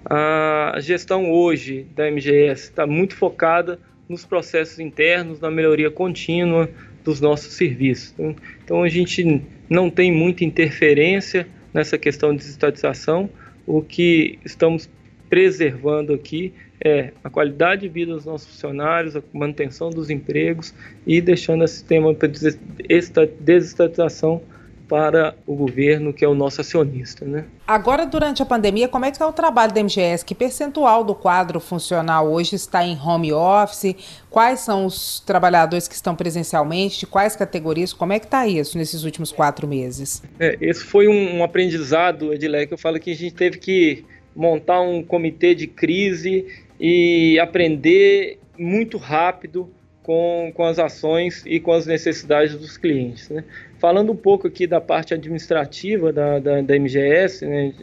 A 0.04 0.76
gestão 0.78 1.30
hoje 1.30 1.86
da 1.94 2.10
MGS 2.10 2.64
está 2.64 2.86
muito 2.86 3.16
focada 3.16 3.78
nos 4.08 4.24
processos 4.24 4.78
internos, 4.78 5.40
na 5.40 5.50
melhoria 5.50 5.90
contínua 5.90 6.68
dos 7.04 7.20
nossos 7.20 7.54
serviços. 7.54 8.14
Então 8.64 8.82
a 8.82 8.88
gente 8.88 9.42
não 9.68 9.90
tem 9.90 10.12
muita 10.12 10.44
interferência 10.44 11.46
nessa 11.76 11.98
questão 11.98 12.34
de 12.34 12.42
estatização. 12.42 13.28
O 13.66 13.82
que 13.82 14.38
estamos 14.44 14.88
preservando 15.28 16.14
aqui 16.14 16.54
é 16.82 17.12
a 17.22 17.28
qualidade 17.28 17.82
de 17.82 17.88
vida 17.88 18.14
dos 18.14 18.24
nossos 18.24 18.48
funcionários, 18.48 19.14
a 19.14 19.22
manutenção 19.32 19.90
dos 19.90 20.08
empregos 20.08 20.72
e 21.06 21.20
deixando 21.20 21.64
esse 21.64 21.84
tema 21.84 22.14
de 22.14 22.56
desestatização 23.40 24.40
para 24.88 25.34
o 25.46 25.54
governo, 25.54 26.12
que 26.12 26.24
é 26.24 26.28
o 26.28 26.34
nosso 26.34 26.60
acionista. 26.60 27.24
Né? 27.24 27.44
Agora, 27.66 28.06
durante 28.06 28.42
a 28.42 28.46
pandemia, 28.46 28.88
como 28.88 29.04
é 29.04 29.10
que 29.10 29.16
está 29.16 29.26
o 29.26 29.32
trabalho 29.32 29.72
da 29.72 29.82
MGS? 29.82 30.24
Que 30.24 30.34
percentual 30.34 31.02
do 31.02 31.14
quadro 31.14 31.58
funcional 31.58 32.30
hoje 32.30 32.54
está 32.54 32.84
em 32.84 32.98
home 32.98 33.32
office? 33.32 33.96
Quais 34.30 34.60
são 34.60 34.86
os 34.86 35.20
trabalhadores 35.20 35.88
que 35.88 35.94
estão 35.94 36.14
presencialmente? 36.14 37.00
De 37.00 37.06
quais 37.06 37.34
categorias? 37.34 37.92
Como 37.92 38.12
é 38.12 38.18
que 38.18 38.26
está 38.26 38.46
isso 38.46 38.78
nesses 38.78 39.02
últimos 39.04 39.32
quatro 39.32 39.66
meses? 39.66 40.22
É, 40.38 40.56
esse 40.60 40.84
foi 40.84 41.08
um, 41.08 41.38
um 41.38 41.44
aprendizado, 41.44 42.32
Edilé, 42.32 42.66
que 42.66 42.74
eu 42.74 42.78
falo 42.78 43.00
que 43.00 43.10
a 43.10 43.16
gente 43.16 43.34
teve 43.34 43.58
que 43.58 44.04
montar 44.34 44.80
um 44.80 45.02
comitê 45.02 45.54
de 45.54 45.66
crise 45.66 46.46
e 46.78 47.38
aprender 47.40 48.38
muito 48.58 48.98
rápido 48.98 49.70
com, 50.06 50.52
com 50.54 50.62
as 50.62 50.78
ações 50.78 51.42
e 51.44 51.58
com 51.58 51.72
as 51.72 51.84
necessidades 51.84 52.54
dos 52.54 52.76
clientes. 52.76 53.28
Né? 53.28 53.42
Falando 53.76 54.12
um 54.12 54.16
pouco 54.16 54.46
aqui 54.46 54.64
da 54.64 54.80
parte 54.80 55.12
administrativa 55.12 56.12
da, 56.12 56.38
da, 56.38 56.60
da 56.60 56.78
MGS, 56.78 57.44
né? 57.44 57.74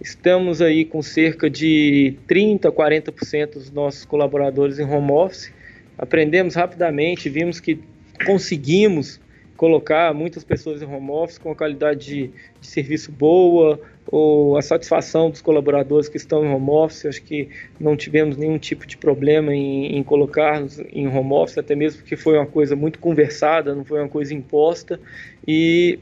estamos 0.00 0.62
aí 0.62 0.84
com 0.84 1.02
cerca 1.02 1.50
de 1.50 2.14
30%, 2.28 2.70
40% 2.70 3.54
dos 3.54 3.72
nossos 3.72 4.04
colaboradores 4.04 4.78
em 4.78 4.84
home 4.84 5.10
office. 5.10 5.52
Aprendemos 5.98 6.54
rapidamente, 6.54 7.28
vimos 7.28 7.58
que 7.58 7.80
conseguimos 8.24 9.20
colocar 9.56 10.14
muitas 10.14 10.44
pessoas 10.44 10.80
em 10.80 10.86
home 10.86 11.10
office 11.10 11.38
com 11.38 11.52
qualidade 11.56 12.06
de, 12.06 12.30
de 12.60 12.66
serviço 12.68 13.10
boa, 13.10 13.80
ou 14.10 14.56
a 14.56 14.62
satisfação 14.62 15.30
dos 15.30 15.42
colaboradores 15.42 16.08
que 16.08 16.16
estão 16.16 16.44
em 16.44 16.48
home 16.48 16.70
office. 16.70 17.06
Acho 17.06 17.22
que 17.22 17.48
não 17.78 17.96
tivemos 17.96 18.36
nenhum 18.36 18.58
tipo 18.58 18.86
de 18.86 18.96
problema 18.96 19.54
em, 19.54 19.96
em 19.96 20.02
colocar-nos 20.02 20.78
em 20.92 21.06
home 21.06 21.32
office, 21.32 21.58
até 21.58 21.74
mesmo 21.74 22.00
porque 22.00 22.16
foi 22.16 22.36
uma 22.36 22.46
coisa 22.46 22.74
muito 22.74 22.98
conversada, 22.98 23.74
não 23.74 23.84
foi 23.84 24.00
uma 24.00 24.08
coisa 24.08 24.32
imposta. 24.32 24.98
E 25.46 25.98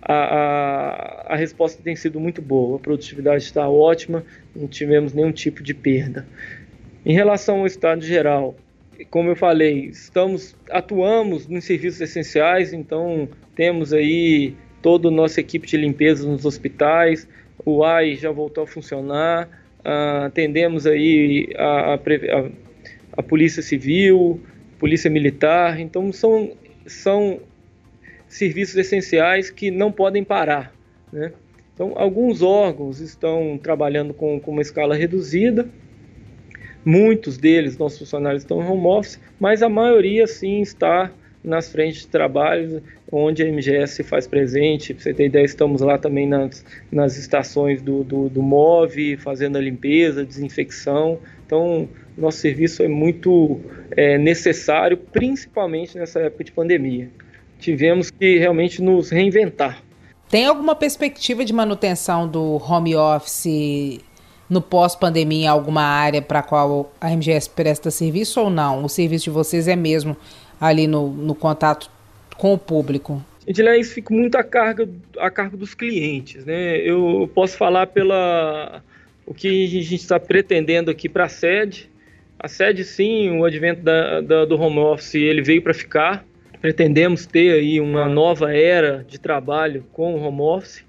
a, 0.00 0.14
a, 0.14 1.34
a, 1.34 1.36
resposta 1.36 1.82
tem 1.82 1.94
sido 1.94 2.18
muito 2.18 2.40
boa, 2.40 2.76
a 2.76 2.80
produtividade 2.80 3.44
está 3.44 3.68
ótima, 3.68 4.24
não 4.56 4.66
tivemos 4.66 5.12
nenhum 5.12 5.30
tipo 5.30 5.62
de 5.62 5.74
perda. 5.74 6.26
Em 7.04 7.12
relação 7.12 7.60
ao 7.60 7.66
estado 7.66 8.02
geral, 8.02 8.56
como 9.10 9.30
eu 9.30 9.36
falei, 9.36 9.86
estamos 9.86 10.56
atuamos 10.70 11.46
nos 11.46 11.64
serviços 11.64 12.00
essenciais, 12.00 12.72
então 12.72 13.28
temos 13.54 13.92
aí 13.92 14.54
toda 14.82 15.08
a 15.08 15.10
nossa 15.10 15.40
equipe 15.40 15.66
de 15.66 15.76
limpeza 15.76 16.26
nos 16.26 16.44
hospitais, 16.44 17.28
o 17.64 17.84
AI 17.84 18.16
já 18.16 18.30
voltou 18.30 18.64
a 18.64 18.66
funcionar, 18.66 19.48
uh, 19.80 20.24
atendemos 20.26 20.86
aí 20.86 21.52
a, 21.56 21.94
a, 21.94 22.00
a, 23.18 23.22
Polícia 23.22 23.62
Civil, 23.62 24.40
Polícia 24.78 25.10
Militar, 25.10 25.80
então 25.80 26.12
são, 26.12 26.52
são 26.86 27.40
serviços 28.28 28.76
essenciais 28.76 29.50
que 29.50 29.70
não 29.70 29.92
podem 29.92 30.24
parar. 30.24 30.72
Né? 31.12 31.32
Então, 31.74 31.92
alguns 31.96 32.42
órgãos 32.42 33.00
estão 33.00 33.58
trabalhando 33.62 34.14
com, 34.14 34.38
com, 34.40 34.52
uma 34.52 34.62
escala 34.62 34.94
reduzida, 34.94 35.68
muitos 36.84 37.36
deles, 37.36 37.76
nossos 37.76 37.98
funcionários, 37.98 38.42
estão 38.42 38.62
em 38.62 38.66
home 38.66 38.86
office, 38.86 39.20
mas 39.38 39.62
a 39.62 39.68
maioria 39.68 40.26
sim 40.26 40.60
está 40.60 41.10
nas 41.42 41.70
frentes 41.70 42.02
de 42.02 42.08
trabalho, 42.08 42.82
onde 43.10 43.42
a 43.42 43.46
MGS 43.46 43.94
se 43.94 44.02
faz 44.02 44.26
presente. 44.26 44.94
Para 44.94 45.02
você 45.02 45.14
ter 45.14 45.26
ideia, 45.26 45.44
estamos 45.44 45.80
lá 45.80 45.98
também 45.98 46.26
nas, 46.26 46.64
nas 46.90 47.16
estações 47.16 47.80
do, 47.82 48.04
do, 48.04 48.28
do 48.28 48.42
MOV, 48.42 49.16
fazendo 49.16 49.56
a 49.56 49.60
limpeza, 49.60 50.24
desinfecção. 50.24 51.18
Então, 51.46 51.88
nosso 52.16 52.38
serviço 52.38 52.82
é 52.82 52.88
muito 52.88 53.60
é, 53.96 54.18
necessário, 54.18 54.96
principalmente 54.96 55.98
nessa 55.98 56.20
época 56.20 56.44
de 56.44 56.52
pandemia 56.52 57.08
tivemos 57.60 58.10
que 58.10 58.38
realmente 58.38 58.82
nos 58.82 59.10
reinventar. 59.10 59.82
Tem 60.28 60.46
alguma 60.46 60.74
perspectiva 60.74 61.44
de 61.44 61.52
manutenção 61.52 62.26
do 62.26 62.56
home 62.56 62.96
office 62.96 64.00
no 64.48 64.60
pós-pandemia 64.60 65.44
em 65.44 65.48
alguma 65.48 65.82
área 65.82 66.20
para 66.20 66.40
a 66.40 66.42
qual 66.42 66.92
a 67.00 67.10
MGS 67.10 67.50
presta 67.50 67.90
serviço 67.90 68.40
ou 68.40 68.50
não? 68.50 68.84
O 68.84 68.88
serviço 68.88 69.24
de 69.24 69.30
vocês 69.30 69.68
é 69.68 69.76
mesmo 69.76 70.16
ali 70.60 70.86
no, 70.86 71.08
no 71.08 71.34
contato 71.34 71.90
com 72.36 72.52
o 72.52 72.58
público? 72.58 73.24
Edilé, 73.46 73.78
isso 73.78 73.94
fica 73.94 74.14
muito 74.14 74.36
a, 74.36 74.44
carga, 74.44 74.88
a 75.18 75.30
cargo 75.30 75.56
dos 75.56 75.74
clientes. 75.74 76.44
Né? 76.44 76.76
Eu 76.78 77.30
posso 77.34 77.56
falar 77.56 77.86
pela 77.86 78.82
o 79.26 79.32
que 79.32 79.64
a 79.64 79.68
gente 79.68 79.94
está 79.94 80.20
pretendendo 80.20 80.90
aqui 80.90 81.08
para 81.08 81.24
a 81.24 81.28
sede. 81.28 81.90
A 82.38 82.48
sede, 82.48 82.84
sim, 82.84 83.38
o 83.38 83.44
advento 83.44 83.82
da, 83.82 84.20
da, 84.20 84.44
do 84.44 84.60
home 84.60 84.78
office, 84.78 85.14
ele 85.14 85.42
veio 85.42 85.62
para 85.62 85.74
ficar 85.74 86.24
pretendemos 86.60 87.26
ter 87.26 87.54
aí 87.54 87.80
uma 87.80 88.06
nova 88.06 88.54
era 88.54 89.04
de 89.08 89.18
trabalho 89.18 89.84
com 89.92 90.14
o 90.14 90.22
home 90.22 90.42
office, 90.42 90.84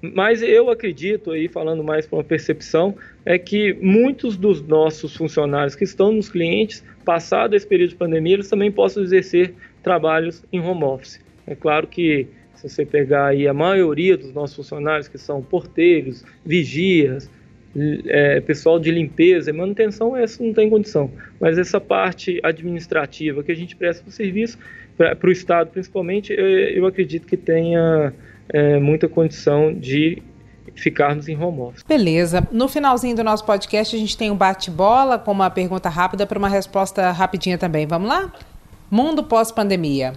mas 0.00 0.40
eu 0.42 0.70
acredito 0.70 1.32
aí, 1.32 1.48
falando 1.48 1.82
mais 1.82 2.06
para 2.06 2.18
uma 2.18 2.24
percepção, 2.24 2.96
é 3.26 3.36
que 3.36 3.74
muitos 3.82 4.36
dos 4.36 4.62
nossos 4.62 5.16
funcionários 5.16 5.74
que 5.74 5.82
estão 5.82 6.12
nos 6.12 6.28
clientes, 6.28 6.84
passado 7.04 7.56
esse 7.56 7.66
período 7.66 7.90
de 7.90 7.96
pandemia, 7.96 8.34
eles 8.34 8.48
também 8.48 8.70
possam 8.70 9.02
exercer 9.02 9.52
trabalhos 9.82 10.44
em 10.52 10.60
home 10.60 10.84
office. 10.84 11.20
É 11.44 11.56
claro 11.56 11.88
que 11.88 12.28
se 12.54 12.68
você 12.68 12.86
pegar 12.86 13.26
aí 13.26 13.48
a 13.48 13.52
maioria 13.52 14.16
dos 14.16 14.32
nossos 14.32 14.56
funcionários, 14.56 15.08
que 15.08 15.18
são 15.18 15.42
porteiros, 15.42 16.24
vigias, 16.44 17.28
é, 18.06 18.40
pessoal 18.40 18.78
de 18.78 18.90
limpeza 18.90 19.50
e 19.50 19.52
manutenção, 19.52 20.16
essa 20.16 20.42
não 20.42 20.54
tem 20.54 20.70
condição. 20.70 21.10
Mas 21.40 21.58
essa 21.58 21.80
parte 21.80 22.40
administrativa 22.42 23.42
que 23.42 23.52
a 23.52 23.56
gente 23.56 23.76
presta 23.76 24.08
o 24.08 24.12
serviço, 24.12 24.56
para 24.96 25.28
o 25.28 25.30
Estado 25.30 25.70
principalmente, 25.70 26.32
eu, 26.32 26.46
eu, 26.46 26.86
acredito 26.86 27.26
que 27.26 27.36
tenha 27.36 28.14
é, 28.48 28.78
muita 28.78 29.08
condição 29.08 29.74
de 29.74 30.22
ficarmos 30.82 31.28
em 31.28 31.36
home 31.36 31.60
office. 31.60 31.82
Beleza. 31.82 32.46
No 32.52 32.68
finalzinho 32.68 33.16
do 33.16 33.24
nosso 33.24 33.44
podcast, 33.44 33.94
a 33.94 33.98
gente 33.98 34.16
tem 34.16 34.30
um 34.30 34.36
bate-bola 34.36 35.18
com 35.18 35.32
uma 35.32 35.50
pergunta 35.50 35.88
rápida 35.88 36.26
para 36.26 36.38
uma 36.38 36.48
resposta 36.48 37.10
rapidinha 37.10 37.58
também. 37.58 37.86
Vamos 37.86 38.08
lá? 38.08 38.32
Mundo 38.90 39.24
pós-pandemia. 39.24 40.12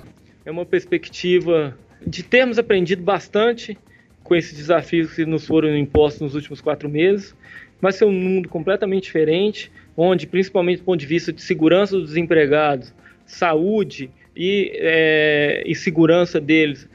É 0.45 0.51
uma 0.51 0.65
perspectiva 0.65 1.77
de 2.05 2.23
termos 2.23 2.57
aprendido 2.57 3.01
bastante 3.03 3.77
com 4.23 4.35
esses 4.35 4.55
desafios 4.55 5.13
que 5.13 5.25
nos 5.25 5.45
foram 5.45 5.75
impostos 5.75 6.21
nos 6.21 6.35
últimos 6.35 6.61
quatro 6.61 6.87
meses. 6.87 7.35
Vai 7.81 7.91
ser 7.91 8.05
um 8.05 8.11
mundo 8.11 8.47
completamente 8.47 9.03
diferente, 9.03 9.71
onde, 9.95 10.27
principalmente 10.27 10.79
do 10.79 10.83
ponto 10.83 10.99
de 10.99 11.05
vista 11.05 11.33
de 11.33 11.41
segurança 11.41 11.97
dos 11.97 12.15
empregados, 12.15 12.93
saúde 13.25 14.11
e, 14.35 14.71
é, 14.75 15.63
e 15.65 15.73
segurança 15.73 16.39
deles, 16.39 16.87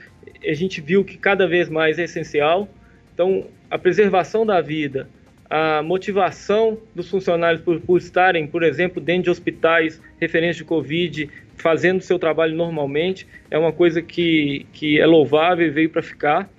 a 0.46 0.54
gente 0.54 0.80
viu 0.80 1.04
que 1.04 1.16
cada 1.16 1.46
vez 1.46 1.68
mais 1.68 1.98
é 1.98 2.04
essencial. 2.04 2.68
Então, 3.14 3.46
a 3.70 3.78
preservação 3.78 4.44
da 4.44 4.60
vida, 4.60 5.08
a 5.48 5.82
motivação 5.82 6.78
dos 6.94 7.08
funcionários 7.08 7.62
por, 7.62 7.80
por, 7.80 7.98
estarem, 7.98 8.46
por 8.46 8.62
exemplo, 8.62 9.00
dentro 9.00 9.24
de 9.24 9.30
hospitais 9.30 10.02
referentes 10.20 10.56
de 10.56 10.64
Covid, 10.64 11.30
fazendo 11.56 12.02
seu 12.02 12.18
trabalho 12.18 12.56
normalmente, 12.56 13.26
é 13.50 13.58
uma 13.58 13.72
coisa 13.72 14.02
que, 14.02 14.66
que 14.72 14.98
é 14.98 15.06
louvável 15.06 15.66
e 15.66 15.70
veio 15.70 15.90
para 15.90 16.02
ficar. 16.02 16.50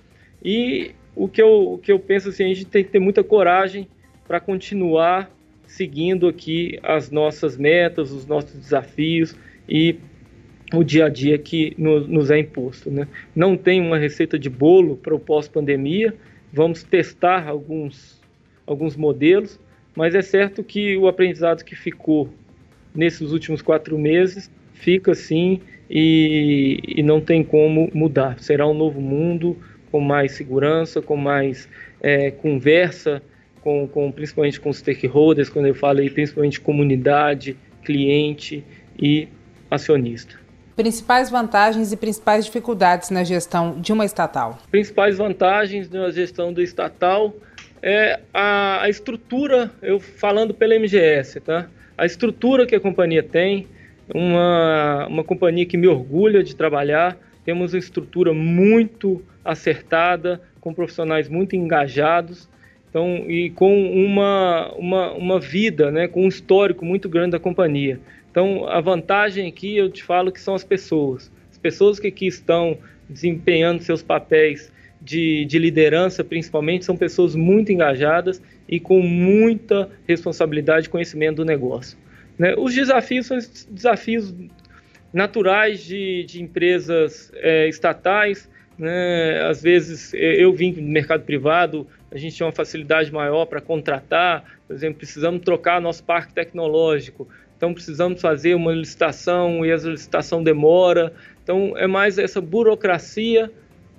E 0.42 0.92
o 1.14 1.28
que 1.28 1.42
eu, 1.42 1.74
o 1.74 1.78
que 1.78 1.92
eu 1.92 1.98
penso 1.98 2.30
assim, 2.30 2.44
a 2.44 2.48
gente 2.48 2.64
tem 2.64 2.84
que 2.84 2.90
ter 2.90 2.98
muita 2.98 3.22
coragem 3.22 3.86
para 4.26 4.40
continuar 4.40 5.30
seguindo 5.66 6.28
aqui 6.28 6.78
as 6.82 7.10
nossas 7.10 7.56
metas, 7.56 8.12
os 8.12 8.26
nossos 8.26 8.58
desafios 8.58 9.36
e 9.68 9.96
o 10.72 10.82
dia 10.82 11.06
a 11.06 11.08
dia 11.08 11.38
que 11.38 11.74
nos, 11.78 12.08
nos 12.08 12.30
é 12.30 12.38
imposto. 12.38 12.90
Né? 12.90 13.06
Não 13.34 13.56
tem 13.56 13.80
uma 13.80 13.98
receita 13.98 14.38
de 14.38 14.48
bolo 14.48 14.96
para 14.96 15.14
o 15.14 15.18
pós-pandemia, 15.18 16.14
vamos 16.56 16.82
testar 16.82 17.46
alguns, 17.46 18.18
alguns 18.66 18.96
modelos, 18.96 19.60
mas 19.94 20.14
é 20.14 20.22
certo 20.22 20.64
que 20.64 20.96
o 20.96 21.06
aprendizado 21.06 21.62
que 21.62 21.76
ficou 21.76 22.30
nesses 22.94 23.30
últimos 23.30 23.60
quatro 23.60 23.98
meses 23.98 24.50
fica 24.72 25.12
assim 25.12 25.60
e, 25.88 26.80
e 26.88 27.02
não 27.02 27.20
tem 27.20 27.44
como 27.44 27.90
mudar. 27.92 28.38
Será 28.38 28.66
um 28.66 28.72
novo 28.72 29.02
mundo, 29.02 29.54
com 29.90 30.00
mais 30.00 30.32
segurança, 30.32 31.02
com 31.02 31.14
mais 31.14 31.68
é, 32.00 32.30
conversa, 32.30 33.20
com, 33.60 33.86
com, 33.86 34.10
principalmente 34.10 34.58
com 34.58 34.70
os 34.70 34.78
stakeholders, 34.78 35.50
quando 35.50 35.66
eu 35.66 35.74
falo 35.74 36.00
aí, 36.00 36.08
principalmente 36.08 36.58
comunidade, 36.58 37.54
cliente 37.84 38.64
e 38.98 39.28
acionista. 39.70 40.45
Principais 40.76 41.30
vantagens 41.30 41.90
e 41.90 41.96
principais 41.96 42.44
dificuldades 42.44 43.08
na 43.08 43.24
gestão 43.24 43.80
de 43.80 43.94
uma 43.94 44.04
estatal? 44.04 44.58
Principais 44.70 45.16
vantagens 45.16 45.88
na 45.88 46.10
gestão 46.10 46.52
do 46.52 46.60
estatal 46.60 47.34
é 47.82 48.20
a, 48.32 48.82
a 48.82 48.88
estrutura, 48.90 49.70
eu 49.80 49.98
falando 49.98 50.52
pela 50.52 50.74
MGS, 50.78 51.40
tá? 51.40 51.66
A 51.96 52.04
estrutura 52.04 52.66
que 52.66 52.74
a 52.74 52.80
companhia 52.80 53.22
tem, 53.22 53.66
uma, 54.14 55.06
uma 55.06 55.24
companhia 55.24 55.64
que 55.64 55.78
me 55.78 55.88
orgulha 55.88 56.44
de 56.44 56.54
trabalhar, 56.54 57.16
temos 57.42 57.72
uma 57.72 57.78
estrutura 57.78 58.34
muito 58.34 59.22
acertada, 59.42 60.42
com 60.60 60.74
profissionais 60.74 61.26
muito 61.26 61.56
engajados, 61.56 62.50
então, 62.90 63.24
e 63.28 63.48
com 63.48 63.72
uma, 63.92 64.72
uma, 64.74 65.12
uma 65.12 65.40
vida, 65.40 65.90
né, 65.90 66.06
com 66.06 66.24
um 66.24 66.28
histórico 66.28 66.84
muito 66.84 67.08
grande 67.08 67.30
da 67.30 67.38
companhia. 67.38 67.98
Então, 68.36 68.68
a 68.68 68.82
vantagem 68.82 69.48
aqui, 69.48 69.78
eu 69.78 69.88
te 69.88 70.04
falo 70.04 70.30
que 70.30 70.38
são 70.38 70.54
as 70.54 70.62
pessoas. 70.62 71.32
As 71.50 71.56
pessoas 71.56 71.98
que 71.98 72.08
aqui 72.08 72.26
estão 72.26 72.76
desempenhando 73.08 73.82
seus 73.82 74.02
papéis 74.02 74.70
de, 75.00 75.46
de 75.46 75.58
liderança, 75.58 76.22
principalmente, 76.22 76.84
são 76.84 76.98
pessoas 76.98 77.34
muito 77.34 77.72
engajadas 77.72 78.42
e 78.68 78.78
com 78.78 79.00
muita 79.00 79.88
responsabilidade 80.06 80.86
e 80.86 80.90
conhecimento 80.90 81.36
do 81.36 81.46
negócio. 81.46 81.96
Né? 82.38 82.54
Os 82.58 82.74
desafios 82.74 83.24
são 83.24 83.38
desafios 83.70 84.34
naturais 85.14 85.82
de, 85.82 86.24
de 86.24 86.42
empresas 86.42 87.32
é, 87.36 87.66
estatais, 87.66 88.50
né? 88.78 89.46
Às 89.48 89.62
vezes 89.62 90.12
eu 90.12 90.52
vim 90.52 90.72
do 90.72 90.82
mercado 90.82 91.24
privado, 91.24 91.86
a 92.10 92.18
gente 92.18 92.36
tinha 92.36 92.46
uma 92.46 92.52
facilidade 92.52 93.10
maior 93.10 93.46
para 93.46 93.62
contratar, 93.62 94.44
por 94.66 94.76
exemplo, 94.76 94.98
precisamos 94.98 95.40
trocar 95.42 95.80
nosso 95.80 96.04
parque 96.04 96.34
tecnológico, 96.34 97.26
então 97.56 97.72
precisamos 97.72 98.20
fazer 98.20 98.54
uma 98.54 98.72
licitação 98.72 99.64
e 99.64 99.72
a 99.72 99.76
licitação 99.76 100.42
demora. 100.42 101.12
Então 101.42 101.74
é 101.76 101.86
mais 101.86 102.18
essa 102.18 102.40
burocracia 102.40 103.50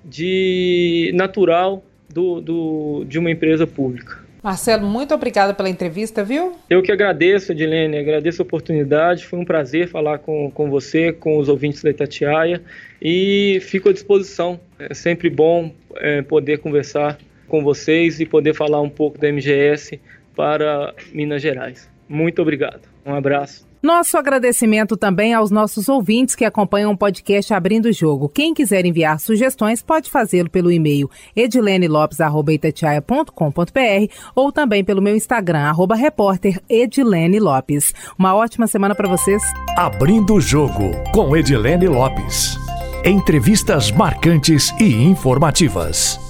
de 0.06 1.12
natural 1.16 1.84
do, 2.10 2.40
do, 2.40 3.06
de 3.06 3.20
uma 3.20 3.32
empresa 3.32 3.66
pública. 3.66 4.26
Marcelo, 4.44 4.88
muito 4.88 5.14
obrigada 5.14 5.54
pela 5.54 5.70
entrevista, 5.70 6.24
viu? 6.24 6.54
Eu 6.70 6.82
que 6.82 6.92
agradeço, 6.92 7.52
Edilene, 7.52 7.98
agradeço 7.98 8.42
a 8.42 8.46
oportunidade. 8.46 9.26
Foi 9.26 9.38
um 9.40 9.44
prazer 9.44 9.90
falar 9.90 10.20
com, 10.20 10.50
com 10.52 10.70
você, 10.70 11.12
com 11.12 11.38
os 11.38 11.50
ouvintes 11.50 11.82
da 11.82 11.90
Itatiaia 11.90 12.62
e 13.02 13.60
fico 13.62 13.90
à 13.90 13.94
disposição. 13.94 14.60
É 14.80 14.94
sempre 14.94 15.30
bom 15.30 15.74
é, 15.96 16.22
poder 16.22 16.60
conversar 16.60 17.18
com 17.48 17.64
vocês 17.64 18.20
e 18.20 18.26
poder 18.26 18.54
falar 18.54 18.80
um 18.82 18.90
pouco 18.90 19.18
da 19.18 19.28
MGS 19.28 20.00
para 20.36 20.94
Minas 21.12 21.42
Gerais. 21.42 21.90
Muito 22.08 22.42
obrigado. 22.42 22.82
Um 23.06 23.14
abraço. 23.14 23.68
Nosso 23.82 24.18
agradecimento 24.18 24.98
também 24.98 25.34
aos 25.34 25.52
nossos 25.52 25.88
ouvintes 25.88 26.36
que 26.36 26.44
acompanham 26.44 26.92
o 26.92 26.98
podcast 26.98 27.54
Abrindo 27.54 27.86
o 27.86 27.94
Jogo. 27.94 28.28
Quem 28.28 28.54
quiser 28.54 28.86
enviar 28.86 29.20
sugestões 29.20 29.84
pode 29.84 30.10
fazê-lo 30.10 30.50
pelo 30.50 30.72
e-mail 30.72 31.10
edilenelopes.com.br 31.36 34.14
ou 34.36 34.52
também 34.52 34.84
pelo 34.84 35.02
meu 35.02 35.16
Instagram, 35.16 35.60
arroba 35.60 35.96
repórter 35.96 36.60
Edilene 36.68 37.40
Lopes. 37.40 37.94
Uma 38.18 38.36
ótima 38.36 38.68
semana 38.68 38.96
para 38.96 39.08
vocês. 39.08 39.44
Abrindo 39.78 40.34
o 40.34 40.42
Jogo 40.42 40.92
com 41.14 41.38
Edilene 41.38 41.88
Lopes. 41.88 42.58
Entrevistas 43.06 43.92
marcantes 43.92 44.74
e 44.80 45.04
informativas. 45.04 46.27